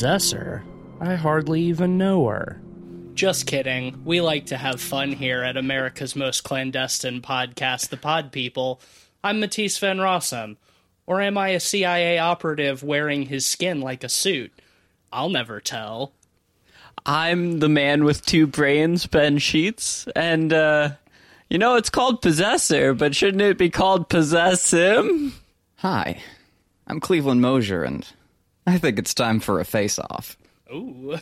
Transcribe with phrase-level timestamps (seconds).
[0.00, 0.62] Possessor?
[0.98, 2.58] I hardly even know her.
[3.12, 4.00] Just kidding.
[4.02, 8.80] We like to have fun here at America's most clandestine podcast, The Pod People.
[9.22, 10.56] I'm Matisse Van Rossum.
[11.06, 14.50] Or am I a CIA operative wearing his skin like a suit?
[15.12, 16.12] I'll never tell.
[17.04, 20.92] I'm the man with two brains, Ben Sheets, and uh,
[21.50, 25.34] you know it's called Possessor, but shouldn't it be called Possess Him?
[25.76, 26.22] Hi,
[26.86, 28.06] I'm Cleveland Mosier, and
[28.66, 30.36] I think it's time for a face-off.
[30.72, 31.18] Ooh.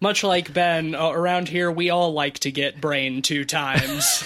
[0.00, 4.24] Much like Ben, uh, around here we all like to get brain two times.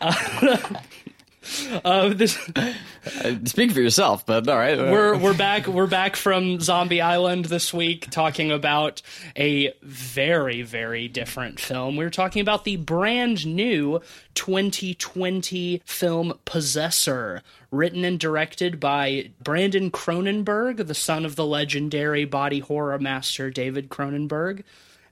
[1.84, 2.38] uh, this,
[3.22, 4.78] Uh, speak for yourself, but all right.
[4.78, 9.02] we're we're back we're back from Zombie Island this week talking about
[9.36, 11.96] a very very different film.
[11.96, 14.00] We're talking about the brand new
[14.34, 22.60] 2020 film Possessor, written and directed by Brandon Cronenberg, the son of the legendary body
[22.60, 24.62] horror master David Cronenberg,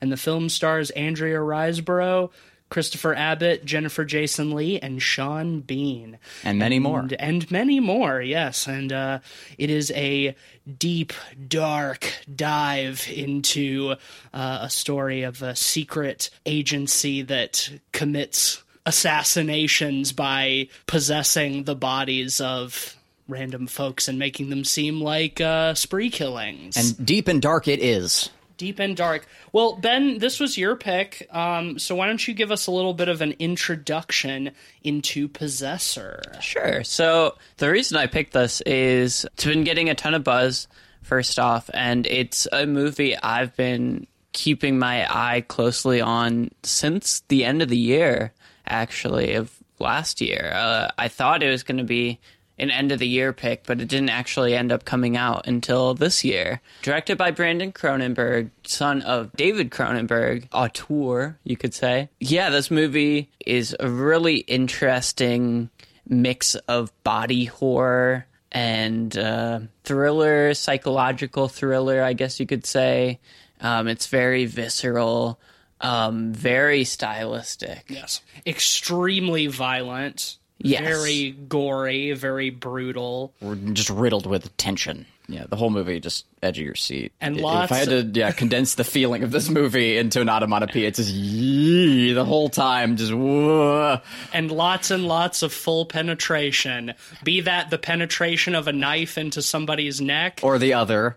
[0.00, 2.30] and the film stars Andrea Riseborough,
[2.72, 7.00] Christopher Abbott, Jennifer Jason Leigh, and Sean Bean and many more.
[7.00, 9.18] and, and many more yes and uh,
[9.58, 10.34] it is a
[10.78, 11.12] deep
[11.48, 13.96] dark dive into
[14.32, 22.96] uh, a story of a secret agency that commits assassinations by possessing the bodies of
[23.28, 27.80] random folks and making them seem like uh, spree killings And deep and dark it
[27.80, 28.30] is.
[28.57, 32.51] Deep and dark well ben this was your pick um, so why don't you give
[32.51, 34.51] us a little bit of an introduction
[34.83, 36.85] into possessor Sure.
[36.85, 40.68] So the reason I picked this is it's been getting a ton of buzz.
[41.02, 47.45] First off, and it's a movie I've been keeping my eye closely on since the
[47.45, 48.33] end of the year,
[48.67, 50.52] actually of last year.
[50.55, 52.20] Uh, I thought it was going to be
[52.58, 55.95] an end of the year pick, but it didn't actually end up coming out until
[55.95, 56.61] this year.
[56.83, 62.08] Directed by Brandon Cronenberg, son of David Cronenberg, auteur, you could say.
[62.20, 65.70] Yeah, this movie is a really interesting
[66.07, 73.18] mix of body horror and uh, thriller, psychological thriller, I guess you could say.
[73.61, 75.41] Um, it's very visceral,
[75.80, 77.85] um, very stylistic.
[77.89, 78.20] Yes.
[78.46, 80.36] Extremely violent.
[80.58, 80.83] Yes.
[80.83, 83.33] Very gory, very brutal.
[83.40, 85.07] We're just riddled with tension.
[85.29, 87.13] Yeah, the whole movie just edge of your seat.
[87.20, 90.29] And if lots I had to, yeah, condense the feeling of this movie into an
[90.29, 94.01] onomatopoeia, it's just yee the whole time, just whoa.
[94.33, 96.95] And lots and lots of full penetration.
[97.23, 101.17] Be that the penetration of a knife into somebody's neck, or the other,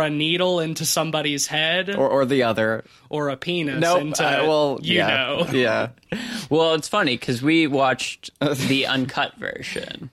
[0.00, 2.84] a needle into somebody's head, or, or or the other.
[3.08, 5.46] Or a penis No, into, uh, well, you yeah, know.
[5.52, 5.88] yeah.
[6.50, 10.10] Well, it's funny because we watched the uncut version.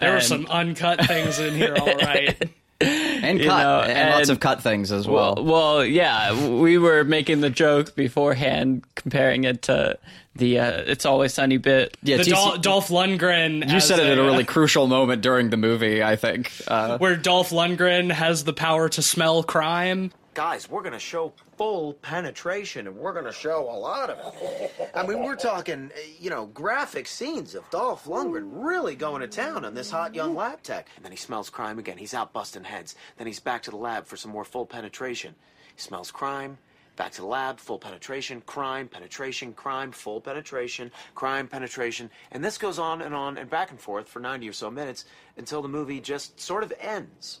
[0.00, 2.50] There were some uncut things in here, all right.
[2.80, 5.34] and cut, know, and, lots of cut things as well.
[5.36, 9.98] Well, well, yeah, we were making the joke beforehand, comparing it to
[10.36, 11.96] the uh, "It's Always Sunny" bit.
[12.02, 13.68] yeah, The TC Dol- Dolph Lundgren.
[13.70, 16.02] you said it at a uh, really crucial moment during the movie.
[16.02, 16.52] I think.
[16.68, 20.12] Uh, where Dolph Lundgren has the power to smell crime.
[20.38, 24.92] Guys, we're gonna show full penetration, and we're gonna show a lot of it.
[24.94, 29.26] I mean, we're talking, uh, you know, graphic scenes of Dolph Lundgren really going to
[29.26, 30.90] town on this hot young lab tech.
[30.94, 31.98] And then he smells crime again.
[31.98, 32.94] He's out busting heads.
[33.16, 35.34] Then he's back to the lab for some more full penetration.
[35.74, 36.58] He smells crime.
[36.94, 42.12] Back to the lab, full penetration, crime, penetration, crime, full penetration, crime, penetration.
[42.30, 45.04] And this goes on and on and back and forth for 90 or so minutes
[45.36, 47.40] until the movie just sort of ends.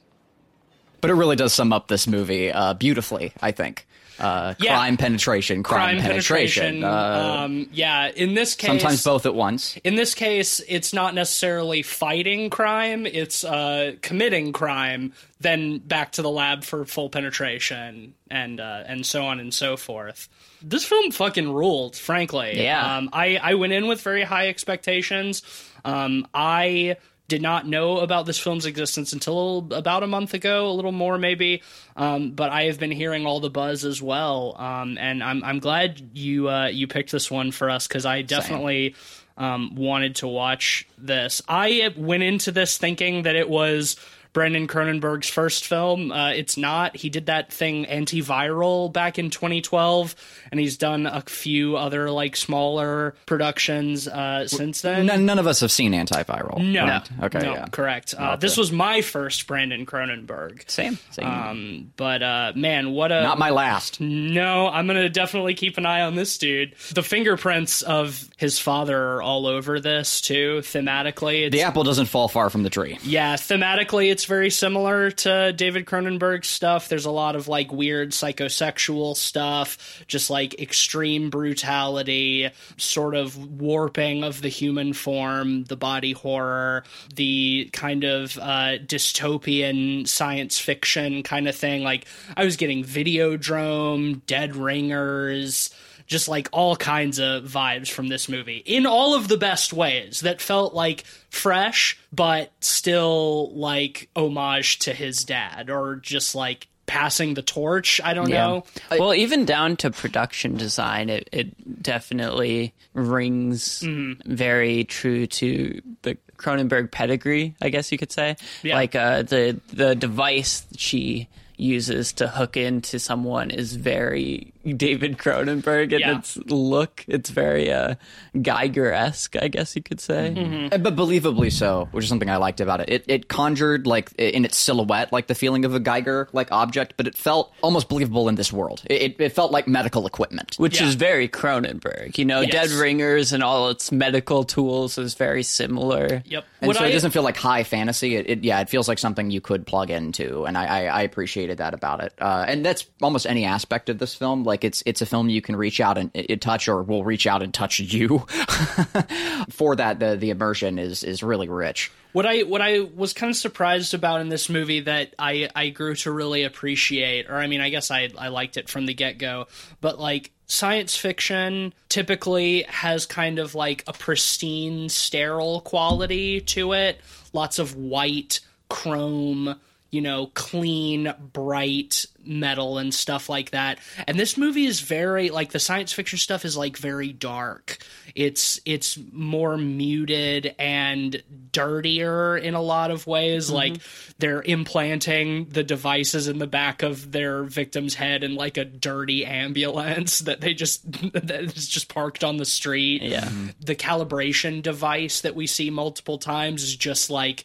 [1.00, 3.32] But it really does sum up this movie uh, beautifully.
[3.40, 3.86] I think.
[4.18, 4.74] Uh, Yeah.
[4.74, 6.82] Crime penetration, crime, Crime penetration.
[6.82, 9.76] Uh, um, yeah, in this case, sometimes both at once.
[9.84, 15.12] In this case, it's not necessarily fighting crime; it's uh, committing crime.
[15.40, 19.76] Then back to the lab for full penetration, and uh, and so on and so
[19.76, 20.28] forth.
[20.60, 22.60] This film fucking ruled, frankly.
[22.60, 22.96] Yeah.
[22.96, 25.42] Um, I I went in with very high expectations.
[25.84, 26.96] Um, I
[27.28, 31.18] did not know about this film's existence until about a month ago, a little more
[31.18, 31.62] maybe.
[31.94, 35.58] Um, but I have been hearing all the buzz as well, um, and I'm I'm
[35.58, 38.94] glad you uh, you picked this one for us because I definitely
[39.36, 41.42] um, wanted to watch this.
[41.48, 43.96] I went into this thinking that it was
[44.38, 46.12] Brandon Cronenberg's first film.
[46.12, 46.94] Uh, it's not.
[46.96, 50.14] He did that thing Antiviral back in 2012,
[50.52, 55.06] and he's done a few other like smaller productions uh, since then.
[55.06, 56.64] None, none of us have seen Antiviral.
[56.64, 56.84] No.
[56.84, 57.08] right?
[57.24, 57.40] Okay.
[57.40, 57.66] No, yeah.
[57.66, 58.14] correct.
[58.16, 60.70] Uh, this was my first Brandon Cronenberg.
[60.70, 60.98] Same.
[61.10, 61.26] Same.
[61.26, 64.00] Um, but uh, man, what a Not my last.
[64.00, 66.76] no, I'm gonna definitely keep an eye on this dude.
[66.92, 70.60] The fingerprints of his father are all over this too.
[70.62, 73.00] Thematically, it's The apple doesn't fall far from the tree.
[73.02, 76.88] yeah, thematically it's very similar to David Cronenberg's stuff.
[76.88, 84.22] There's a lot of like weird psychosexual stuff, just like extreme brutality, sort of warping
[84.22, 86.84] of the human form, the body horror,
[87.14, 91.82] the kind of uh, dystopian science fiction kind of thing.
[91.82, 92.04] Like
[92.36, 95.74] I was getting Videodrome, Dead Ringers
[96.08, 100.20] just like all kinds of vibes from this movie in all of the best ways
[100.22, 107.34] that felt like fresh but still like homage to his dad or just like passing
[107.34, 108.64] the torch i don't know
[108.98, 114.34] well, even down to production design, it, it definitely rings Mm-hmm.
[114.34, 118.36] very true to the Cronenberg pedigree, I guess you could say.
[118.62, 118.76] Yeah.
[118.76, 125.92] Like uh, the the device she uses to hook into someone is very David Cronenberg
[125.92, 126.18] and Yeah.
[126.18, 127.04] its look.
[127.08, 127.94] It's very uh,
[128.36, 130.34] Giger esque, I guess you could say.
[130.36, 130.74] Mm-hmm.
[130.74, 132.88] Uh, But believably so, which is something I liked about it.
[132.88, 136.94] It it conjured like in its silhouette like the feeling of a Giger like object,
[136.96, 138.82] but it felt almost believable in this world.
[138.86, 140.56] It, it, it felt like medical equipment.
[140.58, 140.88] Which Yeah.
[140.88, 142.18] is very Cronenberg.
[142.18, 142.52] You know, Yes.
[142.52, 146.22] Dead Ringers and all its medical tools is very similar.
[146.26, 148.16] yep And What so I- it doesn't feel like high fantasy.
[148.16, 151.02] It, it yeah, it feels like something you could plug into, and I I, I
[151.02, 152.12] appreciated that about it.
[152.20, 154.44] Uh, and that's almost any aspect of this film.
[154.48, 157.26] Like it's it's a film you can reach out and it, touch, or will reach
[157.26, 158.18] out and touch you.
[159.50, 161.92] For that, the the immersion is is really rich.
[162.12, 165.68] What I what I was kind of surprised about in this movie that I I
[165.68, 168.94] grew to really appreciate, or I mean, I guess I I liked it from the
[168.94, 169.46] get go,
[169.80, 177.00] but like science fiction typically has kind of like a pristine, sterile quality to it.
[177.32, 178.40] Lots of white,
[178.70, 179.60] chrome,
[179.90, 183.78] you know, clean, bright metal and stuff like that.
[184.06, 187.78] And this movie is very like the science fiction stuff is like very dark.
[188.14, 193.46] It's it's more muted and dirtier in a lot of ways.
[193.46, 193.54] Mm-hmm.
[193.54, 193.80] Like
[194.18, 199.24] they're implanting the devices in the back of their victim's head in like a dirty
[199.24, 203.02] ambulance that they just that is just parked on the street.
[203.02, 203.30] Yeah.
[203.60, 207.44] The calibration device that we see multiple times is just like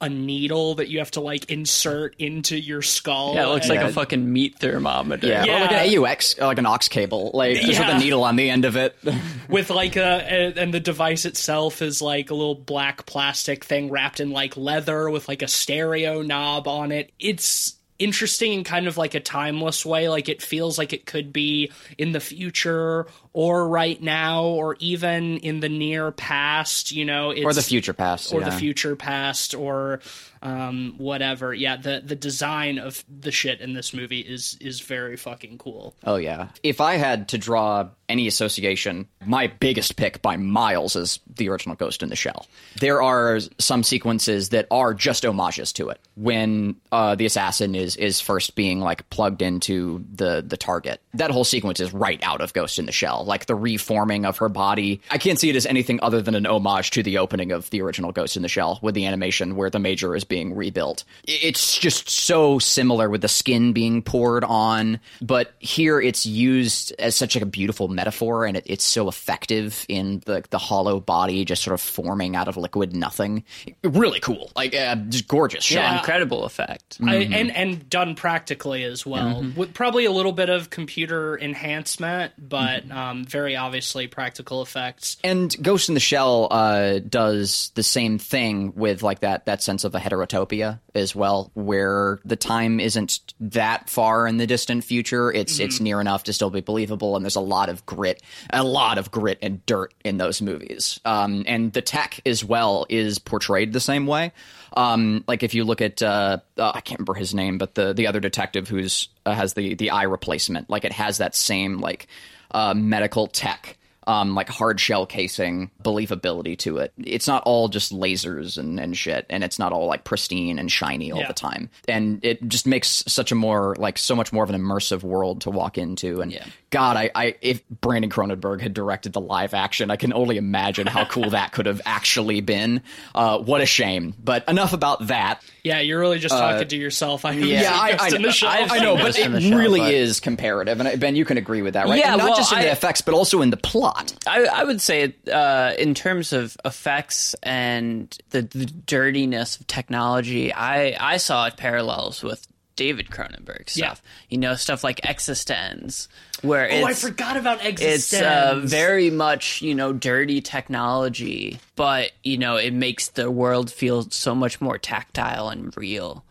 [0.00, 3.34] a needle that you have to like insert into your skull.
[3.34, 5.26] Yeah, it looks and- like a fucking meat thermometer.
[5.26, 5.56] Yeah, Yeah.
[5.56, 8.50] Or like an AUX, like an aux cable, like just with a needle on the
[8.50, 8.96] end of it.
[9.48, 13.90] with like a, a and the device itself is like a little black plastic thing
[13.90, 17.12] wrapped in like leather with like a stereo knob on it.
[17.18, 21.32] It's interesting in kind of like a timeless way like it feels like it could
[21.32, 27.30] be in the future or right now or even in the near past you know
[27.30, 28.48] it's, or the future past, or yeah.
[28.48, 30.00] the future past or
[30.40, 35.16] um, whatever yeah the the design of the shit in this movie is is very
[35.16, 36.48] fucking cool Oh yeah.
[36.62, 41.74] If I had to draw any association, my biggest pick by miles is the original
[41.74, 42.46] Ghost in the Shell.
[42.78, 46.00] There are some sequences that are just homages to it.
[46.16, 51.30] When uh, the assassin is is first being like plugged into the the target, that
[51.30, 53.23] whole sequence is right out of Ghost in the Shell.
[53.24, 55.00] Like the reforming of her body.
[55.10, 57.82] I can't see it as anything other than an homage to the opening of the
[57.82, 61.04] original Ghost in the Shell with the animation where the major is being rebuilt.
[61.24, 67.16] It's just so similar with the skin being poured on, but here it's used as
[67.16, 71.62] such a beautiful metaphor and it, it's so effective in the the hollow body just
[71.62, 73.44] sort of forming out of liquid nothing.
[73.82, 74.50] Really cool.
[74.56, 75.70] Like uh, just gorgeous.
[75.70, 76.98] Yeah, incredible effect.
[77.04, 82.32] I, and and done practically as well, with probably a little bit of computer enhancement,
[82.38, 85.18] but um, very obviously practical effects.
[85.22, 89.84] And Ghost in the Shell uh, does the same thing with like that that sense
[89.84, 95.30] of a heterotopia as well, where the time isn't that far in the distant future.
[95.30, 98.64] It's it's near enough to still be believable, and there's a lot of grit, a
[98.64, 100.98] lot of grit and dirt in those movies.
[101.04, 104.32] Um, and the tech as well is portrayed the same way.
[104.76, 107.94] Um, like if you look at uh, uh, I can't remember his name, but the
[107.94, 111.78] the other detective who's uh, has the the eye replacement, like it has that same
[111.78, 112.08] like
[112.50, 116.92] uh, medical tech um, like hard shell casing believability to it.
[116.98, 120.70] It's not all just lasers and, and shit, and it's not all like pristine and
[120.70, 121.28] shiny all Yeah.
[121.28, 121.70] the time.
[121.88, 125.42] And it just makes such a more like so much more of an immersive world
[125.42, 126.20] to walk into.
[126.20, 126.38] And
[126.70, 130.86] God, I, I if Brandon Cronenberg had directed the live action, I can only imagine
[130.86, 132.82] how cool that could have actually been.
[133.14, 134.14] Uh, what a shame.
[134.22, 135.42] But enough about that.
[135.62, 137.24] Yeah, you're really just talking to yourself.
[137.24, 138.64] I haven't Yeah, seen I, I, in.
[138.64, 140.80] I've I know, but it in the really but- is comparative.
[140.80, 141.98] And Ben, you can agree with that, right?
[141.98, 143.93] Yeah, and not well, just in the effects, but also in the plot.
[144.26, 150.52] I, I would say, uh, in terms of effects and the, the dirtiness of technology,
[150.52, 152.46] I, I saw parallels with
[152.76, 153.86] David Cronenberg Yeah.
[153.94, 154.02] stuff.
[154.28, 156.08] You know, stuff like Existenz,
[156.42, 158.22] where Oh, I forgot about it's Existence.
[158.24, 164.10] uh, very much you know dirty technology, but you know it makes the world feel
[164.10, 166.24] so much more tactile and real.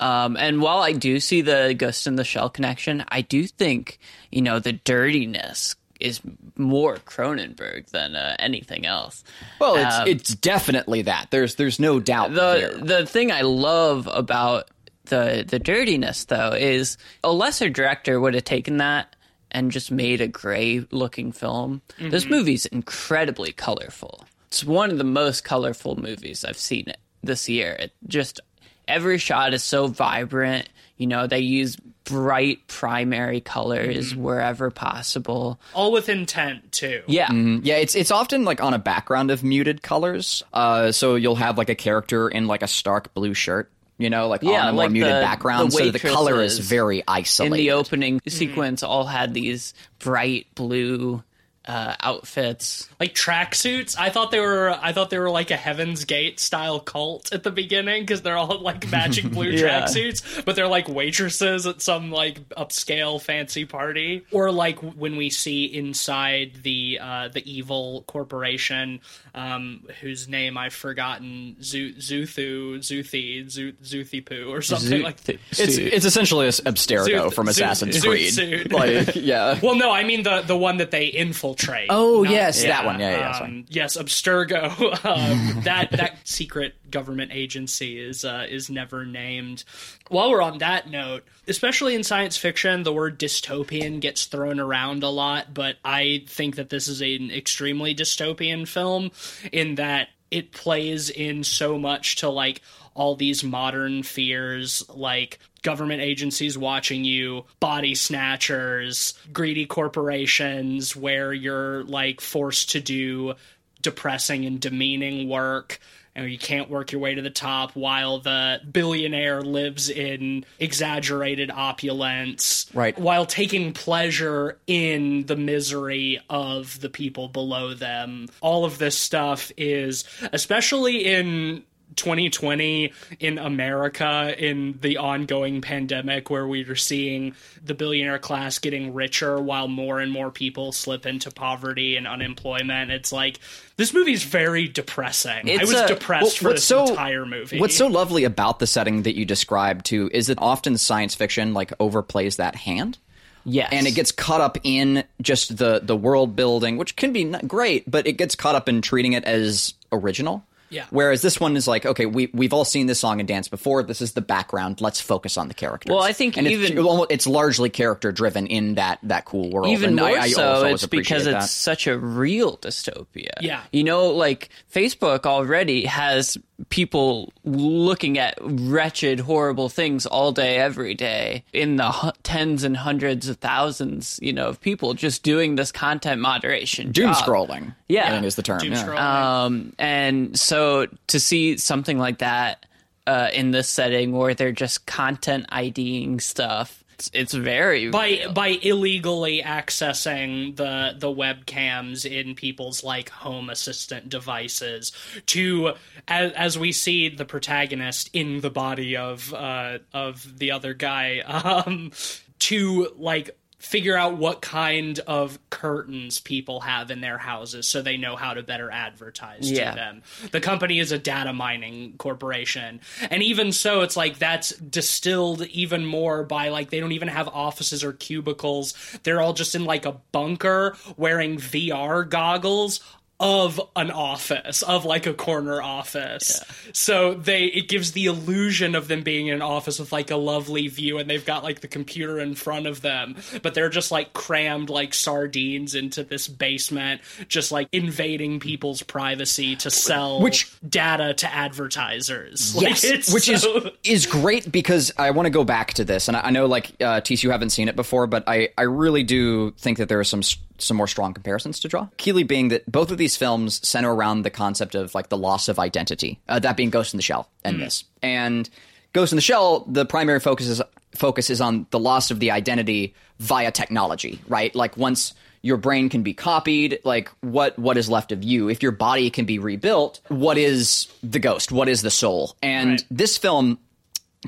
[0.00, 3.98] Um, and while I do see the Ghost in the Shell connection, I do think
[4.32, 6.20] you know the dirtiness is
[6.56, 9.22] more Cronenberg than uh, anything else.
[9.60, 11.28] Well, it's Um, it's definitely that.
[11.30, 12.36] There's there's no doubt the
[12.80, 13.00] there.
[13.00, 14.70] the thing I love about
[15.06, 19.14] the the dirtiness though is a lesser director would have taken that
[19.50, 21.82] and just made a gray looking film.
[21.98, 24.24] This movie's incredibly colorful.
[24.46, 26.92] It's one of the most colorful movies I've seen
[27.22, 27.72] this year.
[27.72, 28.40] It just
[28.86, 30.68] every shot is so vibrant.
[30.96, 31.76] You know, they use
[32.10, 34.22] bright primary colors mm-hmm.
[34.22, 35.60] wherever possible.
[35.74, 37.02] all with intent too.
[37.06, 37.28] Yeah.
[37.28, 37.60] Mm-hmm.
[37.64, 40.42] Yeah, it's it's often like on a background of muted colors.
[40.52, 44.28] Uh, so you'll have like a character in like a stark blue shirt, you know,
[44.28, 47.02] like Yeah, on a more like muted the- background, the so the color is very
[47.06, 48.28] very in the opening mm-hmm.
[48.28, 51.22] sequence all had these bright blue
[51.66, 52.88] uh, outfits.
[52.98, 53.94] like tracksuits.
[53.98, 54.70] I thought they were.
[54.70, 58.36] I thought they were like a Heaven's Gate style cult at the beginning because they're
[58.36, 59.82] all like matching blue Yeah.
[59.82, 64.24] tracksuits, but they're like waitresses at some like upscale fancy party.
[64.32, 69.00] Or like when we see inside the uh, the evil corporation,
[69.34, 75.20] um, whose name I've forgotten, Zu- Zuthu, Zuthi, Zu- Zuthipu, or something like.
[75.24, 75.38] that.
[75.52, 78.32] it's it's essentially a Abstergo Zoot- from Assassin's Zoot Creed.
[78.34, 78.72] suit.
[78.80, 79.58] Like, yeah.
[79.62, 81.86] Well, no, I mean the the one that they infiltrate.
[81.90, 82.98] Oh not- yes, that one.
[83.00, 83.32] Yeah, yeah.
[83.32, 83.50] sorry.
[83.50, 84.70] um, yes, Abstergo.
[85.10, 89.64] Um, that that secret government agency is uh, is never named.
[90.08, 95.02] While we're on that note, especially in science fiction, the word dystopian gets thrown around
[95.02, 99.10] a lot, but I think that this is an extremely dystopian film
[99.52, 102.60] in that it plays in so much to like
[102.94, 111.84] all these modern fears like government agencies watching you, body snatchers, greedy corporations where you're
[111.84, 113.34] like forced to do
[113.82, 115.80] depressing and demeaning work
[116.24, 122.66] you can't work your way to the top while the billionaire lives in exaggerated opulence
[122.74, 122.98] Right.
[122.98, 129.50] while taking pleasure in the misery of the people below them all of this stuff
[129.56, 131.62] is especially in
[131.96, 138.94] 2020 in America in the ongoing pandemic where we are seeing the billionaire class getting
[138.94, 142.90] richer while more and more people slip into poverty and unemployment.
[142.90, 143.38] It's like
[143.76, 145.50] this movie is very depressing.
[145.50, 147.60] I was a- depressed Well, for what's this so- entire movie.
[147.60, 151.54] What's so lovely about the setting that you described too is that often science fiction
[151.54, 152.98] like overplays that hand.
[153.46, 153.70] Yes.
[153.72, 157.90] and it gets caught up in just the the world building, which can be great,
[157.90, 160.44] but it gets caught up in treating it as original.
[160.70, 160.86] Yeah.
[160.90, 163.82] Whereas this one is like, okay, we we've all seen this song and dance before.
[163.82, 164.80] This is the background.
[164.80, 165.90] Let's focus on the characters.
[165.92, 169.68] Well, I think and even- it's, it's largely character driven in that that cool world.
[169.68, 173.62] even and more I, I so it's because appreciate it's such a real dystopia Yeah.
[173.72, 176.36] you know like facebook already has
[176.68, 182.76] people looking at wretched horrible things all day every day in the hu- tens and
[182.76, 187.24] hundreds of thousands you know of people just doing this content moderation doom job.
[187.24, 187.74] scrolling.
[187.88, 188.06] Yeah.
[188.06, 188.58] I think is the term.
[188.60, 188.86] Doom yeah.
[188.86, 188.98] scrolling.
[189.00, 190.59] Um, and so
[191.08, 192.66] to see something like that
[193.06, 198.32] uh, in this setting where they're just content IDing stuff, it's, it's very by real.
[198.32, 204.92] by illegally accessing the the webcams in people's like home assistant devices
[205.26, 205.72] to
[206.08, 211.20] as, as we see the protagonist in the body of uh of the other guy
[211.20, 211.90] um
[212.38, 217.96] to like figure out what kind of curtains people have in their houses so they
[217.96, 219.70] know how to better advertise Yeah.
[219.70, 220.02] to them.
[220.32, 222.80] The company is a data mining corporation.
[223.10, 227.28] And even so, it's like that's distilled even more by like they don't even have
[227.28, 228.74] offices or cubicles.
[229.02, 232.80] They're all just in like a bunker wearing VR goggles
[233.20, 236.42] of an office of like a corner office.
[236.72, 240.16] So they it gives the illusion of them being in an office with like a
[240.16, 243.90] lovely view and they've got like the computer in front of them but they're just
[243.90, 250.50] like crammed like sardines into this basement just like invading people's privacy to sell Which-
[250.66, 252.54] data to advertisers.
[252.60, 255.84] Like, Yes, it's which is so- is great because I want to go back to
[255.84, 258.62] this, and I, I know like uh, you haven't seen it before, but I I
[258.62, 261.88] really do think that there are some s- some more strong comparisons to draw.
[261.96, 265.48] Keeley being that both of these films center around the concept of like the loss
[265.48, 268.48] of identity, uh, that being Ghost in the Shell and this, and
[268.92, 270.62] Ghost in the Shell, the primary focus is
[270.96, 274.54] focus is on the loss of the identity via technology, right?
[274.54, 278.62] Like once your brain can be copied like what what is left of you if
[278.62, 282.84] your body can be rebuilt what is the ghost what is the soul and Right.
[282.90, 283.58] this film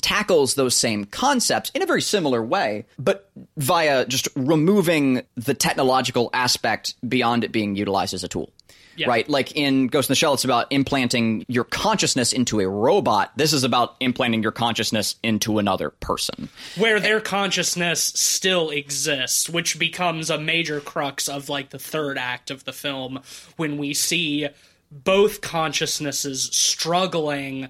[0.01, 6.31] tackles those same concepts in a very similar way, but via just removing the technological
[6.33, 8.51] aspect beyond it being utilized as a tool.
[8.97, 9.09] Yeah.
[9.09, 9.27] Right?
[9.27, 13.33] Like in Ghost in the Shell, it's about implanting your consciousness into a robot.
[13.37, 16.51] This is about implanting your consciousness into another person.
[16.77, 22.51] where their consciousness still exists, which becomes a major crux of like the third act
[22.51, 23.21] of the film
[23.57, 24.49] when we see
[24.91, 27.69] both consciousnesses struggling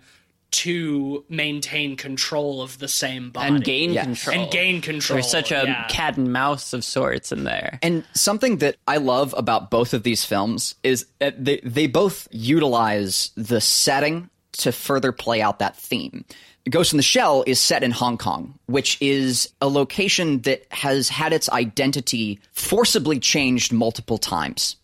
[0.52, 4.04] to maintain control of the same body and gain Yeah.
[4.04, 4.38] control.
[4.40, 5.16] and gain control.
[5.16, 5.86] There's such a yeah.
[5.88, 7.78] cat and mouse of sorts in there.
[7.82, 12.28] And something that I love about both of these films is that they, they both
[12.30, 14.28] utilize the setting
[14.58, 16.24] to further play out that theme.
[16.70, 21.08] Ghost in the Shell is set in Hong Kong, which is a location that has
[21.08, 24.76] had its identity forcibly changed multiple times.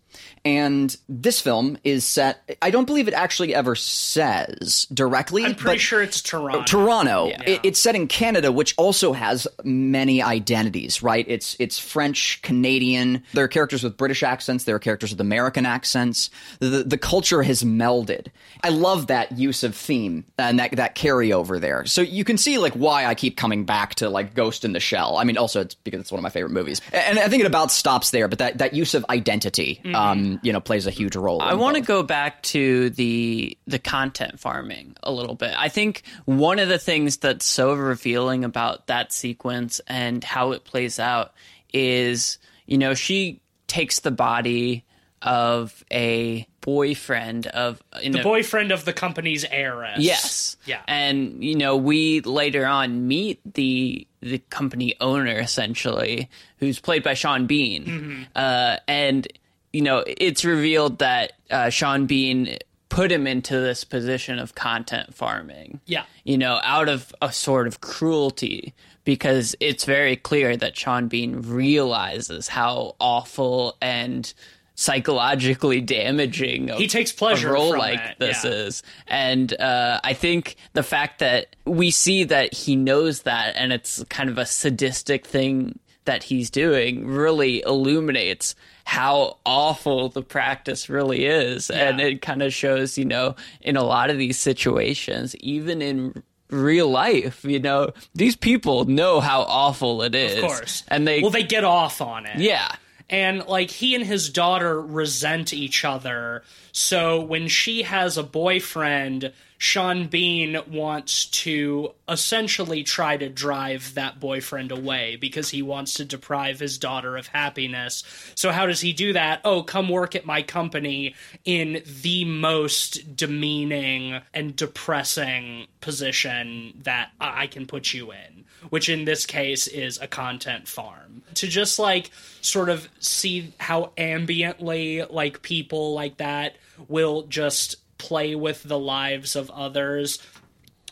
[0.45, 5.45] And this film is set, I don't believe it actually ever says directly.
[5.45, 6.65] I'm pretty sure it's Toronto.
[6.65, 7.27] Toronto.
[7.47, 11.25] It, it's set in Canada, which also has many identities, right?
[11.29, 13.23] It's it's French, Canadian.
[13.35, 14.65] There are characters with British accents.
[14.65, 16.31] There are characters with American accents.
[16.61, 18.29] The the culture has melded.
[18.63, 21.85] I love that use of theme and that that carryover there.
[21.87, 24.81] So you can see like why I keep coming back to like Ghost in the
[24.81, 25.17] Shell.
[25.17, 27.47] I mean, also it's because it's one of my favorite movies, and I think it
[27.47, 28.29] about stops there.
[28.29, 31.41] But that that use of identity, um, you know, plays a huge role.
[31.41, 35.55] I want to go back to the the content farming a little bit.
[35.57, 40.65] I think one of the things that's so revealing about that sequence and how it
[40.65, 41.33] plays out
[41.73, 44.85] is, you know, she takes the body
[45.23, 49.99] of a boyfriend of in the a, boyfriend of the company's heiress.
[49.99, 50.57] Yes.
[50.65, 50.81] Yeah.
[50.87, 57.15] And you know, we later on meet the the company owner essentially, who's played by
[57.15, 57.85] Sean Bean.
[57.85, 58.23] Mm-hmm.
[58.35, 59.27] Uh, and
[59.73, 65.15] you know, it's revealed that uh, Sean Bean put him into this position of content
[65.15, 65.81] farming.
[65.87, 66.05] Yeah.
[66.25, 71.41] You know, out of a sort of cruelty because it's very clear that Sean Bean
[71.43, 74.33] realizes how awful and
[74.75, 78.51] psychologically damaging He takes pleasure a role from like this yeah.
[78.51, 83.73] is and uh, i think the fact that we see that he knows that and
[83.73, 88.55] it's kind of a sadistic thing that he's doing really illuminates
[88.89, 93.83] how awful the practice really is and it kind of shows you know in a
[93.83, 100.01] lot of these situations even in real life you know these people know how awful
[100.03, 100.85] it is Of course.
[100.89, 102.39] and they well, they get off on it.
[102.39, 102.75] yeah
[103.11, 106.43] and like he and his daughter resent each other.
[106.73, 114.21] So when she has a boyfriend, Sean Bean wants to essentially try to drive that
[114.21, 118.05] boyfriend away because he wants to deprive his daughter of happiness.
[118.37, 119.41] So how does he do that?
[119.45, 127.49] Oh, come work at my company in the most demeaning and depressing position that I
[127.49, 131.23] can put you in, which in this case is a content farm.
[131.35, 136.57] To just like sort of see how ambiently like people like that
[136.89, 140.21] will just play with the lives of others.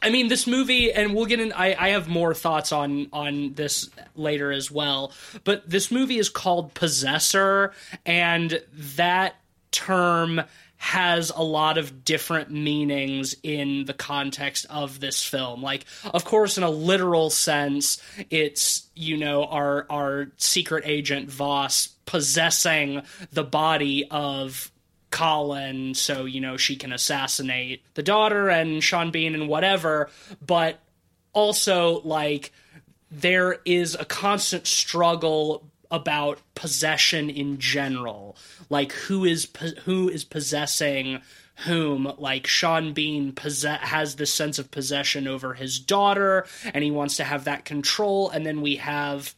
[0.02, 1.52] I mean, this movie, and we'll get in.
[1.52, 5.12] I, I have more thoughts on on this later as well.
[5.44, 7.72] But this movie is called Possessor,
[8.04, 8.60] and
[8.96, 9.36] that
[9.70, 10.42] term
[10.78, 15.62] has a lot of different meanings in the context of this film.
[15.62, 21.88] Like, of course, in a literal sense, it's you know our our secret agent Voss
[22.06, 24.70] possessing the body of
[25.10, 30.10] Colin so you know she can assassinate the daughter and Sean Bean and whatever
[30.44, 30.80] but
[31.32, 32.52] also like
[33.10, 38.36] there is a constant struggle about possession in general.
[38.68, 39.48] Like who is
[39.84, 41.20] who is possessing
[41.64, 42.12] whom?
[42.18, 47.16] Like Sean Bean possess- has this sense of possession over his daughter and he wants
[47.16, 48.30] to have that control.
[48.30, 49.34] And then we have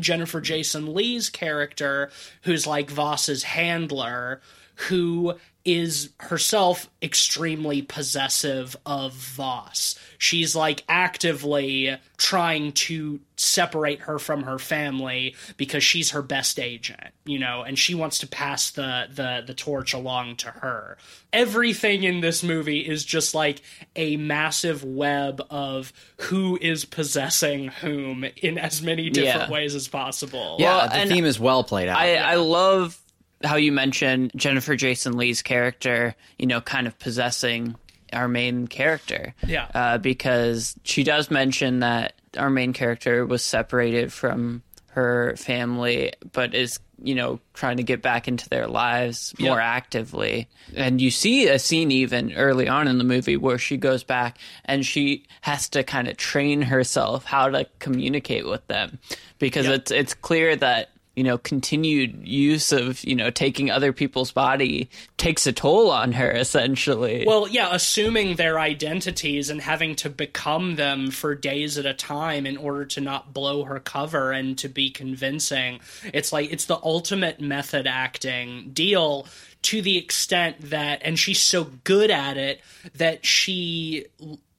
[0.00, 2.10] Jennifer Jason Leigh's character,
[2.42, 4.40] who's like Voss's handler,
[4.88, 9.98] who is herself extremely possessive of Voss.
[10.18, 17.00] She's like actively trying to separate her from her family because she's her best agent,
[17.24, 20.98] you know, and she wants to pass the the the torch along to her.
[21.32, 23.62] Everything in this movie is just like
[23.96, 29.50] a massive web of who is possessing whom in as many different Yeah.
[29.50, 30.56] ways as possible.
[30.60, 31.98] Yeah, Well, the theme is well played out.
[31.98, 32.98] I, I love
[33.44, 37.76] how you mentioned Jennifer Jason Leigh's character, you know, kind of possessing
[38.12, 39.34] our main character.
[39.46, 39.68] Yeah.
[39.74, 46.54] Uh, because she does mention that our main character was separated from her family, but
[46.54, 50.48] is you know, trying to get back into their lives more actively.
[50.74, 54.38] And you see a scene even early on in the movie where she goes back
[54.64, 58.98] and she has to kind of train herself how to communicate with them
[59.38, 64.32] because it's it's clear that you know continued use of you know taking other people's
[64.32, 70.10] body takes a toll on her essentially Well, yeah, assuming their identities and having to
[70.10, 74.56] become them for days at a time in order to not blow her cover and
[74.58, 75.80] to be convincing.
[76.12, 79.26] It's like it's the ultimate method acting deal
[79.62, 82.60] to the extent that and she's so good at it
[82.94, 84.06] that she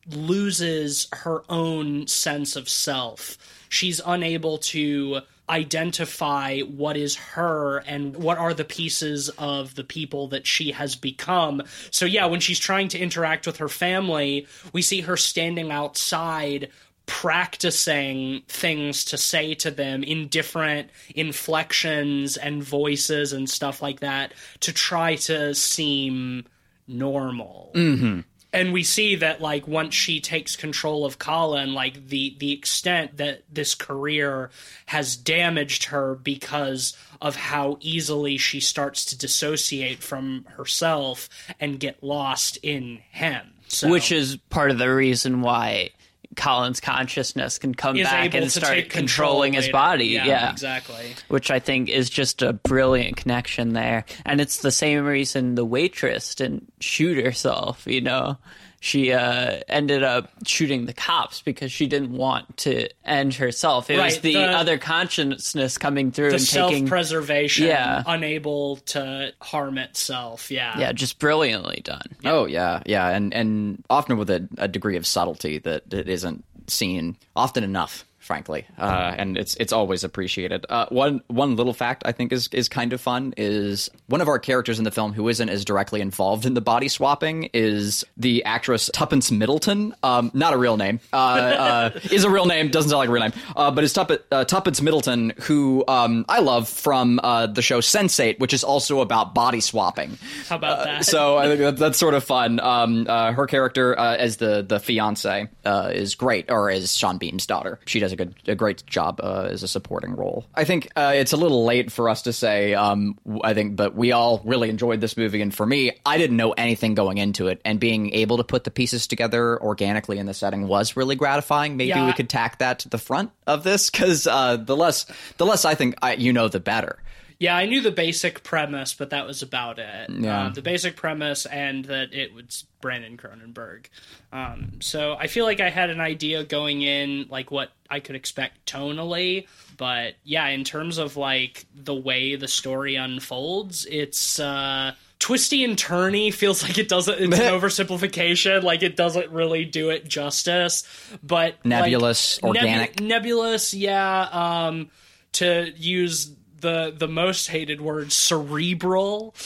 [0.08, 3.38] loses her own sense of self.
[3.70, 10.28] She's unable to identify what is her and what are the pieces of the people
[10.30, 11.62] that she has become.
[11.92, 16.70] So, yeah, when she's trying to interact with her family, we see her standing outside
[17.06, 24.34] practicing things to say to them in different inflections and voices and stuff like that
[24.60, 26.44] to try to seem
[26.88, 28.22] normal mm-hmm.
[28.56, 33.18] And we see that like once she takes control of Colin, like the the extent
[33.18, 34.50] that this career
[34.88, 41.28] has damaged her because of how easily she starts to dissociate from herself
[41.60, 43.52] and get lost in him.
[43.68, 45.92] So, which is part of the reason why
[46.36, 50.08] Colin's consciousness can come is back and start controlling his body.
[50.08, 51.16] Yeah, Yeah, exactly.
[51.28, 54.06] Which I think is just a brilliant connection there.
[54.26, 58.38] And it's the same reason the waitress didn't shoot herself, you know.
[58.86, 63.90] She uh, ended up shooting the cops because she didn't want to end herself.
[63.90, 66.88] It was the, the- other consciousness coming through The and self taking.
[66.88, 68.04] preservation, Yeah.
[68.06, 70.52] unable to harm itself.
[70.52, 70.78] Yeah.
[70.78, 72.04] yeah, just brilliantly done.
[72.26, 76.44] Oh yeah, yeah, and and often with a, a degree of subtlety that, that isn't
[76.68, 80.66] seen often enough, frankly, uh, and it's it's always appreciated.
[80.68, 84.28] Uh, one one little fact I think is is kind of fun is one of
[84.28, 88.04] our characters in the film who isn't as directly involved in the body swapping is
[88.18, 89.94] the actress Tuppence Middleton.
[90.04, 93.12] Um, not a real name, uh, uh, is a real name, doesn't sound like a
[93.12, 97.48] real name, uh, but it's Tupp- uh, Tuppence Middleton, who um, I love from uh,
[97.48, 100.18] the show Sense8, which is also about body swapping.
[100.50, 101.06] How about that?
[101.06, 102.60] So I think that, that's sort of fun.
[102.60, 107.18] Um, uh, her character uh, as the the fiance uh, is great, or as Sean
[107.18, 107.80] Bean's daughter.
[107.86, 110.46] She does a good, a great job uh, as a supporting role.
[110.56, 112.74] I think uh, it's a little late for us to say.
[112.74, 116.38] Um, I think, but we all really enjoyed this movie, and for me, I didn't
[116.38, 120.26] know anything going into it, and being able to put the pieces together organically in
[120.26, 121.78] the setting was really gratifying.
[121.78, 122.08] Maybe Yeah.
[122.08, 125.06] we could tack that to the front of this because uh, the less
[125.38, 126.98] the less I think I, you know, the better.
[127.40, 130.10] Yeah, I knew the basic premise, but that was about it.
[130.10, 130.46] Yeah.
[130.46, 133.88] Uh, the basic premise and that it was Brandon Cronenberg.
[134.32, 138.16] Um, so I feel like I had an idea going in, like what I could
[138.16, 139.48] expect tonally.
[139.78, 145.76] But yeah, in terms of like the way the story unfolds, it's uh, twisty and
[145.76, 146.34] turny.
[146.34, 147.20] Feels like it doesn't.
[147.20, 148.64] It's an oversimplification.
[148.64, 150.84] Like it doesn't really do it justice.
[151.22, 153.02] But like, Nebulous, nebu- organic.
[153.02, 153.74] nebulous.
[153.74, 154.30] Yeah.
[154.32, 154.90] Um,
[155.34, 156.32] to use
[156.66, 159.36] the the most hated word, cerebral.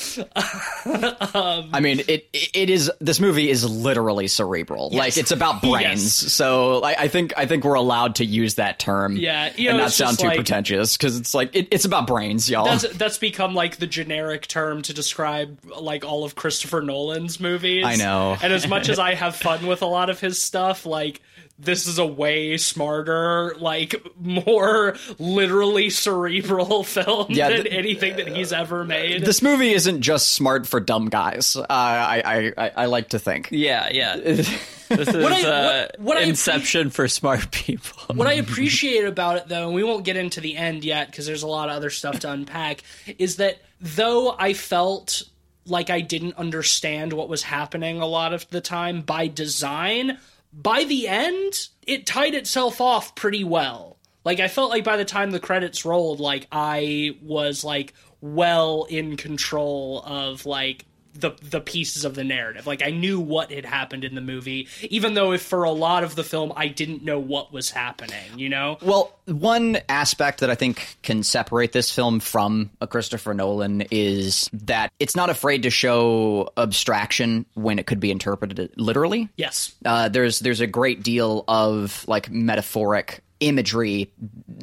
[0.85, 2.89] Um, I mean, it it is.
[2.99, 4.89] This movie is literally cerebral.
[4.89, 6.23] Like it's about brains.
[6.23, 6.33] Yes.
[6.33, 9.17] So I, I think I think we're allowed to use that term.
[9.17, 12.49] Yeah, you and not sound too like- pretentious because it's like it, it's about brains,
[12.49, 12.65] y'all.
[12.65, 17.85] That's that's become like the generic term to describe like all of Christopher Nolan's movies.
[17.85, 18.37] I know.
[18.41, 21.21] And as much as I have fun with a lot of his stuff, like
[21.61, 28.29] this is a way smarter, like more literally cerebral film Yeah, than th- anything that
[28.29, 29.25] he's ever made.
[29.25, 31.55] this movie isn't just smart for dumb guys.
[31.55, 33.49] Uh, I, I I I like to think.
[33.51, 34.15] Yeah, yeah.
[34.89, 38.15] This is I- uh, what- what I- Inception for smart people.
[38.15, 41.27] what I appreciate about it, though, and we won't get into the end yet because
[41.27, 42.81] there's a lot of other stuff to unpack,
[43.19, 45.21] is that though I felt
[45.67, 50.17] like I didn't understand what was happening a lot of the time by design,
[50.51, 53.97] by the end, it tied itself off pretty well.
[54.25, 58.85] Like I felt like by the time the credits rolled, like I was like well
[58.89, 60.85] in control of like
[61.19, 62.67] the the pieces of the narrative.
[62.67, 66.03] Like I knew what had happened in the movie, even though if for a lot
[66.03, 68.77] of the film I didn't know what was happening, you know?
[68.81, 74.49] Well, one aspect that I think can separate this film from a Christopher Nolan is
[74.53, 79.29] that it's not afraid to show abstraction when it could be interpreted literally.
[79.37, 79.73] Yes.
[79.85, 84.11] Uh, there's there's a great deal of like metaphoric imagery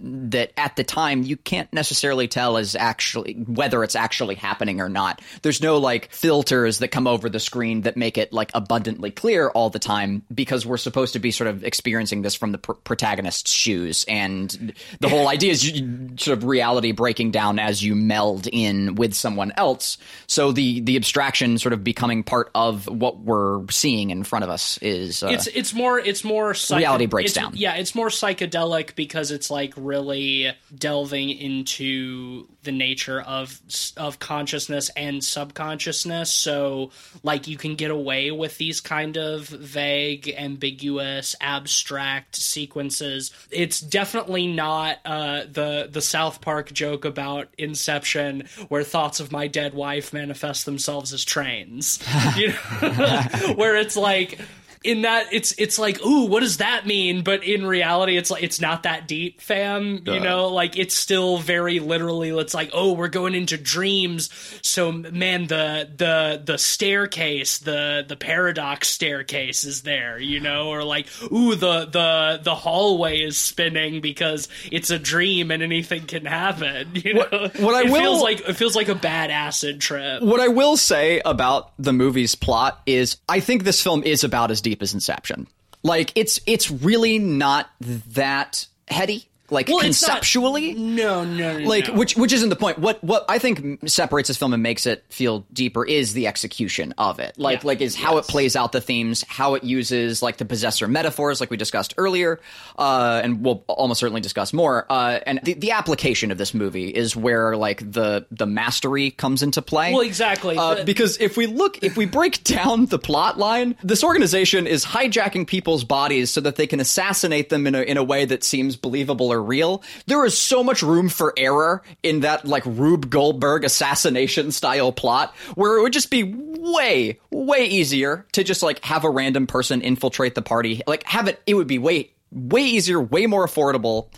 [0.03, 4.89] that at the time you can't necessarily tell is actually whether it's actually happening or
[4.89, 5.21] not.
[5.43, 9.49] There's no like filters that come over the screen that make it like abundantly clear
[9.49, 12.73] all the time because we're supposed to be sort of experiencing this from the pr-
[12.73, 17.95] protagonist's shoes and the whole idea is you, sort of reality breaking down as you
[17.95, 19.99] meld in with someone else.
[20.27, 24.51] So the the abstraction sort of becoming part of what we're seeing in front of
[24.51, 27.55] us is uh, it's it's more it's more psycho- Reality breaks it's- down.
[27.57, 28.66] Yeah, it's more psychedelic
[28.97, 33.61] because it's like really delving into the nature of
[33.97, 36.33] of consciousness and subconsciousness.
[36.33, 36.91] So
[37.23, 43.33] like you can get away with these kind of vague, ambiguous, abstract sequences.
[43.51, 49.47] It's definitely not uh, the the South Park joke about Inception, where thoughts of my
[49.47, 51.99] dead wife manifest themselves as trains.
[52.37, 52.55] you know,
[53.57, 54.39] where it's like
[54.87, 57.23] in that it's it's like ooh what does that mean?
[57.23, 60.49] But in reality it's like it's not that deep fam you know?
[60.49, 64.31] Like it's still very literally it's like oh we're going into dreams.
[64.63, 70.69] So man the the the staircase the the paradox staircase is there you know?
[70.69, 76.07] Or like ooh the the the hallway is spinning because it's a dream and anything
[76.07, 77.27] can happen you know?
[77.31, 80.23] What- what I it will- feels like it feels like a bad acid trip.
[80.23, 84.51] What I will say about the movie's plot is I think this film is about
[84.51, 85.47] as deep as Inception.
[85.83, 89.29] Like it's it's really not that heady.
[89.51, 90.75] Like Well, it's not- conceptually.
[90.75, 91.95] no no no like no.
[91.95, 95.05] which which isn't the point what what i think separates this film and makes it
[95.09, 97.67] feel deeper is the execution of it like Yeah.
[97.67, 101.41] like is how it plays out the themes how it uses like the possessor metaphors
[101.41, 102.41] like we discussed earlier
[102.79, 106.89] uh and we'll almost certainly discuss more uh and the, the application of this movie
[106.89, 110.57] is where like the the mastery comes into play Well, exactly.
[110.57, 114.67] uh, The- because if we look if we break down the plot line this organization
[114.67, 118.25] is hijacking people's bodies so that they can assassinate them in a, in a way
[118.25, 119.83] that seems believable real.
[120.07, 125.35] There is so much room for error in that like rube goldberg assassination style plot
[125.55, 129.83] where it would just be way way easier to just like have a random person
[129.83, 130.83] infiltrate the party.
[130.87, 134.09] Like have it it would be way way easier way more affordable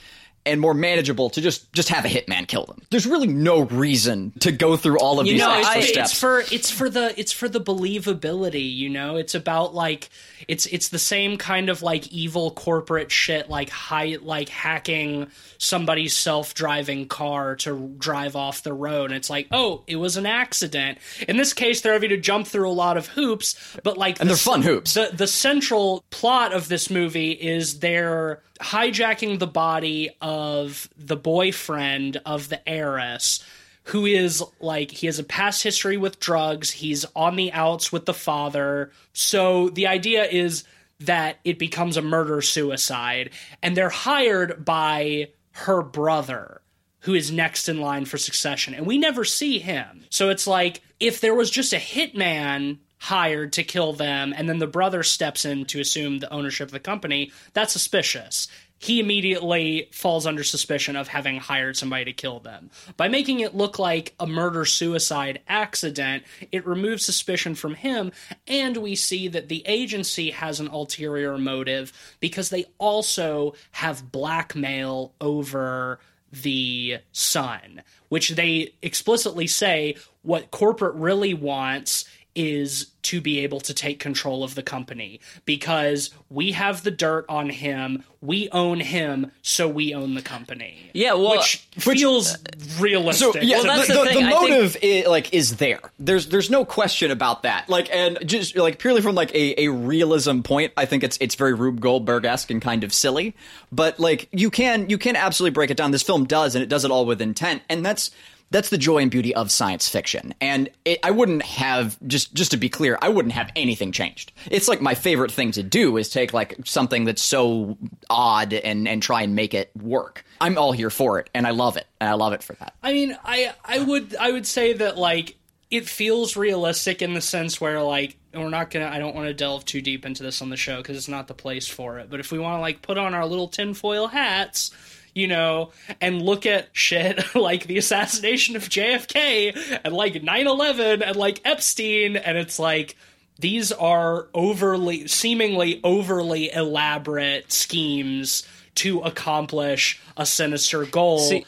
[0.49, 2.81] and more manageable to just just have a hitman kill them.
[2.91, 6.11] There's really no reason to go through all of You these know, extra I- steps.
[6.13, 10.09] it's for it's for the it's for the believability you know it's about like
[10.47, 16.17] it's it's the same kind of like evil corporate shit like high like hacking somebody's
[16.17, 20.99] self-driving car to drive off the road and it's like oh it was an accident
[21.29, 24.29] in this case they're having to jump through a lot of hoops but like And
[24.29, 24.95] the they're fun hoops.
[24.95, 32.21] the the central plot of this movie is they're hijacking the body of the boyfriend
[32.27, 33.45] of the heiress
[33.85, 36.71] who is like he has a past history with drugs.
[36.71, 38.93] He's on the outs with the father.
[39.15, 40.65] So the idea is
[41.01, 43.31] that it becomes a murder suicide
[43.63, 46.61] and they're hired by her brother
[47.01, 50.05] who is next in line for succession and we never see him.
[50.11, 54.59] So it's like if there was just a hitman hired to kill them and then
[54.59, 59.89] the brother steps in to assume the ownership of the company that's suspicious he immediately
[59.93, 62.71] falls under suspicion of having hired somebody to kill them.
[62.97, 68.13] By making it look like a murder suicide accident, it removes suspicion from him,
[68.47, 75.13] and we see that the agency has an ulterior motive because they also have blackmail
[75.21, 75.99] over
[76.31, 82.05] the son, which they explicitly say what corporate really wants
[82.39, 87.25] is to be able to take control of the company because we have the dirt
[87.29, 90.91] on him, we own him, so we own the company.
[90.93, 92.39] Yeah, well, which uh, feels uh,
[92.79, 93.33] realistic.
[93.35, 94.51] So yeah, Well, that's the, the the, thing, the I think-
[94.83, 95.81] motive like is there.
[95.99, 97.69] There's there's no question about that.
[97.69, 101.35] Like and just like purely from like a, a realism point, I think it's it's
[101.35, 103.35] very Rube Goldberg esque and kind of silly.
[103.73, 105.91] But like you can you can absolutely break it down.
[105.91, 108.11] This film does, and it does it all with intent, and that's.
[108.51, 112.51] That's the joy and beauty of science fiction, and it, I wouldn't have just just
[112.53, 114.33] to be clear, I wouldn't have anything changed.
[114.51, 117.77] It's like my favorite thing to do is take like something that's so
[118.09, 120.25] odd and and try and make it work.
[120.41, 122.75] I'm all here for it, and I love it, and I love it for that.
[122.83, 125.37] I mean, I I would I would say that like
[125.71, 129.35] it feels realistic in the sense where like we're not gonna I don't want to
[129.35, 132.09] delve too deep into this on the show because it's not the place for it.
[132.11, 134.71] But if we want to like put on our little tinfoil hats,
[135.19, 141.17] you know, and look at shit like the assassination of JFK and like 9/11 and
[141.17, 142.97] like Epstein, and it's like
[143.39, 151.47] these are overly seemingly overly elaborate schemes to accomplish a sinister goal See-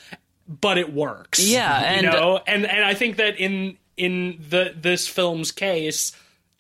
[0.49, 1.39] but it works.
[1.39, 6.13] Yeah, and- you know, and and I think that in in the this film's case,